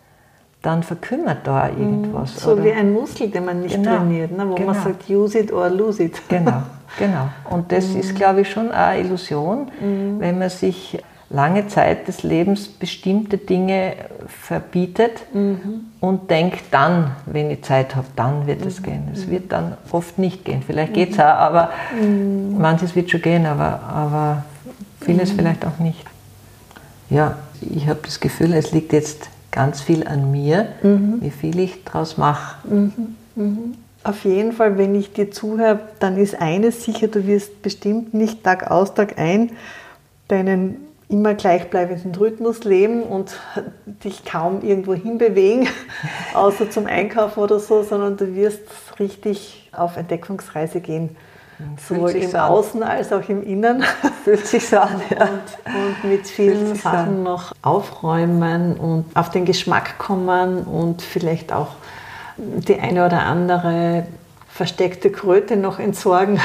dann 0.67 0.83
verkümmert 0.83 1.47
da 1.47 1.69
mhm. 1.69 1.81
irgendwas. 1.81 2.37
So 2.37 2.53
oder? 2.53 2.65
wie 2.65 2.73
ein 2.73 2.93
Muskel, 2.93 3.31
den 3.31 3.45
man 3.45 3.63
nicht 3.63 3.77
genau. 3.77 3.99
trainiert, 3.99 4.37
ne? 4.37 4.49
wo 4.49 4.55
genau. 4.55 4.73
man 4.73 4.83
sagt, 4.83 5.09
use 5.09 5.39
it 5.39 5.53
or 5.53 5.71
lose 5.71 6.03
it. 6.03 6.21
Genau, 6.29 6.63
genau. 6.99 7.29
Und 7.49 7.71
das 7.71 7.89
mhm. 7.89 8.01
ist, 8.01 8.17
glaube 8.17 8.41
ich, 8.41 8.51
schon 8.51 8.73
eine 8.73 9.01
Illusion, 9.01 9.71
mhm. 9.81 10.19
wenn 10.19 10.39
man 10.39 10.51
sich 10.51 10.99
lange 11.31 11.69
Zeit 11.69 12.09
des 12.09 12.25
Lebens 12.25 12.69
bestimmte 12.69 13.39
Dinge 13.39 13.95
verbietet 14.27 15.23
mhm. 15.33 15.87
und 16.01 16.31
denkt, 16.31 16.65
dann, 16.73 17.13
wenn 17.27 17.51
ich 17.51 17.63
Zeit 17.63 17.95
habe, 17.95 18.07
dann 18.17 18.47
wird 18.47 18.65
es 18.67 18.81
mhm. 18.81 18.85
gehen. 18.85 19.09
Es 19.13 19.31
wird 19.31 19.53
dann 19.53 19.77
oft 19.93 20.19
nicht 20.19 20.45
gehen. 20.45 20.63
Vielleicht 20.67 20.95
geht 20.95 21.13
es 21.13 21.21
auch, 21.21 21.25
aber 21.25 21.71
manches 22.59 22.97
wird 22.97 23.11
schon 23.11 23.23
gehen, 23.23 23.47
aber, 23.47 23.81
aber 23.83 24.45
vieles 25.01 25.31
vielleicht 25.31 25.65
auch 25.65 25.79
nicht. 25.79 26.05
Ja, 27.09 27.37
ich 27.61 27.89
habe 27.89 28.01
das 28.03 28.19
Gefühl, 28.19 28.53
es 28.53 28.73
liegt 28.73 28.93
jetzt 28.93 29.29
ganz 29.57 29.81
viel 29.81 30.07
an 30.07 30.31
mir, 30.31 30.69
mhm. 30.83 31.17
wie 31.21 31.31
viel 31.31 31.59
ich 31.59 31.83
daraus 31.83 32.19
mache. 32.19 32.69
Mhm. 32.69 33.17
Mhm. 33.35 33.75
Auf 34.05 34.25
jeden 34.25 34.53
Fall, 34.53 34.79
wenn 34.79 34.95
ich 34.95 35.13
dir 35.13 35.33
zuhöre, 35.33 35.81
dann 35.99 36.17
ist 36.17 36.41
eines 36.41 36.85
sicher, 36.85 37.09
du 37.09 37.27
wirst 37.27 37.63
bestimmt 37.63 38.15
nicht 38.15 38.45
Tag 38.45 38.71
aus, 38.71 38.95
Tag 38.95 39.19
ein 39.19 39.51
deinen 40.29 40.77
immer 41.09 41.35
gleichbleibenden 41.35 42.15
Rhythmus 42.15 42.65
leben 42.65 43.03
und 43.03 43.39
dich 44.05 44.25
kaum 44.25 44.63
irgendwo 44.63 44.95
hinbewegen, 44.95 45.69
außer 46.35 46.71
zum 46.71 46.87
Einkaufen 46.87 47.41
oder 47.41 47.59
so, 47.59 47.83
sondern 47.83 48.17
du 48.17 48.35
wirst 48.35 48.63
richtig 48.99 49.71
auf 49.73 49.97
Entdeckungsreise 49.97 50.81
gehen. 50.81 51.17
Sowohl 51.89 52.11
im 52.11 52.31
so 52.31 52.39
Außen 52.39 52.83
als 52.83 53.13
auch 53.13 53.27
im 53.29 53.43
Innen. 53.43 53.83
Fühlt 54.25 54.47
sich 54.47 54.69
so 54.69 54.79
an, 54.79 55.01
ja. 55.11 55.23
Und, 55.23 56.03
und 56.03 56.11
mit 56.11 56.27
vielen 56.27 56.75
Sachen 56.77 57.23
noch 57.23 57.53
aufräumen 57.63 58.77
und 58.77 59.05
auf 59.15 59.31
den 59.31 59.45
Geschmack 59.45 59.99
kommen 59.99 60.65
und 60.65 61.03
vielleicht 61.03 61.53
auch 61.53 61.69
die 62.37 62.79
eine 62.79 63.07
oder 63.07 63.23
andere 63.23 64.07
versteckte 64.49 65.11
Kröte 65.11 65.57
noch 65.57 65.79
entsorgen, 65.79 66.41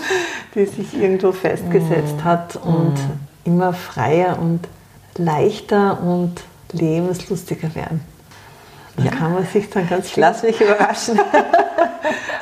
die 0.54 0.66
sich 0.66 0.94
irgendwo 0.94 1.32
festgesetzt 1.32 2.18
mm. 2.18 2.24
hat 2.24 2.56
und 2.56 2.94
mm. 2.94 3.20
immer 3.44 3.72
freier 3.72 4.38
und 4.40 4.68
leichter 5.16 6.00
und 6.02 6.42
lebenslustiger 6.72 7.74
werden. 7.74 8.00
Da 8.96 9.04
ja. 9.04 9.10
kann 9.10 9.32
man 9.32 9.46
sich 9.46 9.70
dann 9.70 9.88
ganz 9.88 10.06
ich 10.08 10.16
lass 10.16 10.42
mich 10.42 10.60
überraschen. 10.60 11.18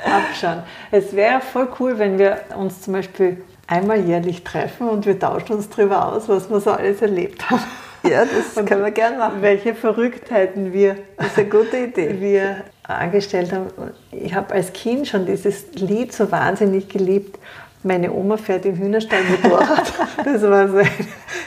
abschauen. 0.05 0.63
Es 0.91 1.15
wäre 1.15 1.41
voll 1.41 1.69
cool, 1.79 1.99
wenn 1.99 2.19
wir 2.19 2.39
uns 2.57 2.83
zum 2.83 2.95
Beispiel 2.95 3.43
einmal 3.67 4.01
jährlich 4.01 4.43
treffen 4.43 4.89
und 4.89 5.07
wir 5.07 5.19
tauschen 5.19 5.53
uns 5.53 5.69
darüber 5.69 6.13
aus, 6.13 6.29
was 6.29 6.51
wir 6.51 6.61
so 6.61 6.73
alles 6.73 7.01
erlebt 7.03 7.49
haben. 7.51 7.63
Ja, 8.03 8.25
das 8.25 8.57
und 8.57 8.67
können 8.67 8.83
wir 8.83 8.91
gerne 8.91 9.19
machen. 9.19 9.43
Welche 9.43 9.75
Verrücktheiten 9.75 10.73
wir, 10.73 10.97
das 11.17 11.29
ist 11.29 11.39
eine 11.39 11.49
gute 11.49 11.77
Idee, 11.77 12.17
wir 12.19 12.57
angestellt 12.83 13.53
haben. 13.53 13.67
Ich 14.11 14.35
habe 14.35 14.55
als 14.55 14.73
Kind 14.73 15.07
schon 15.07 15.27
dieses 15.27 15.73
Lied 15.75 16.13
so 16.13 16.31
wahnsinnig 16.33 16.89
geliebt. 16.89 17.39
Meine 17.83 18.13
Oma 18.13 18.37
fährt 18.37 18.65
im 18.67 18.77
Hühnerstall 18.77 19.21
Motorrad. 19.25 19.93
Das 20.25 20.43
war 20.43 20.69
so 20.69 20.79
ein, 20.79 20.89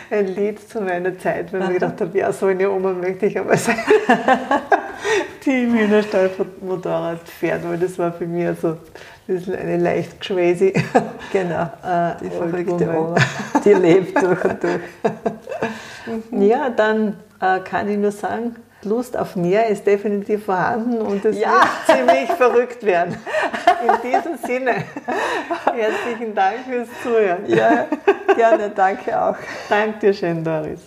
ein 0.10 0.28
Lied 0.36 0.68
zu 0.68 0.82
meiner 0.82 1.18
Zeit, 1.18 1.52
weil 1.52 1.62
ich 1.62 1.68
mir 1.68 1.74
gedacht 1.74 2.02
habe, 2.02 2.18
ja, 2.18 2.32
so 2.32 2.48
eine 2.48 2.70
Oma 2.70 2.92
möchte 2.92 3.26
ich 3.26 3.38
aber 3.38 3.58
sein, 3.58 3.78
die 5.46 5.64
im 5.64 5.74
Hühnerstall 5.74 6.30
Motorrad 6.62 7.28
fährt, 7.28 7.68
weil 7.68 7.78
das 7.78 7.98
war 7.98 8.12
für 8.12 8.26
mich 8.26 8.48
so 8.60 8.78
also 9.28 9.54
eine 9.54 9.78
leicht 9.78 10.20
crazy. 10.22 10.74
Genau, 11.32 11.64
äh, 11.84 12.14
die 12.22 12.30
verrückte 12.30 12.90
Oma, 12.90 13.16
die 13.66 13.74
lebt 13.74 14.22
durch 14.22 14.44
und 14.44 14.64
durch. 14.64 14.82
Ja, 16.32 16.70
dann 16.70 17.18
äh, 17.42 17.60
kann 17.62 17.90
ich 17.90 17.98
nur 17.98 18.12
sagen, 18.12 18.58
Lust 18.84 19.18
auf 19.18 19.36
mehr 19.36 19.68
ist 19.68 19.88
definitiv 19.88 20.46
vorhanden 20.46 21.02
und 21.02 21.24
es 21.24 21.40
ja. 21.40 21.62
wird 21.88 21.98
ziemlich 21.98 22.30
verrückt 22.38 22.84
werden. 22.84 23.18
In 23.82 24.12
diesem 24.12 24.38
Sinne, 24.38 24.84
herzlichen 25.74 26.36
Dank 26.36 26.60
fürs 26.68 26.90
Zuhören. 27.02 27.46
Ja, 27.48 27.88
gerne, 28.36 28.70
danke 28.70 29.20
auch. 29.20 29.36
Danke 29.70 30.00
dir 30.00 30.14
schön, 30.14 30.44
Doris. 30.44 30.82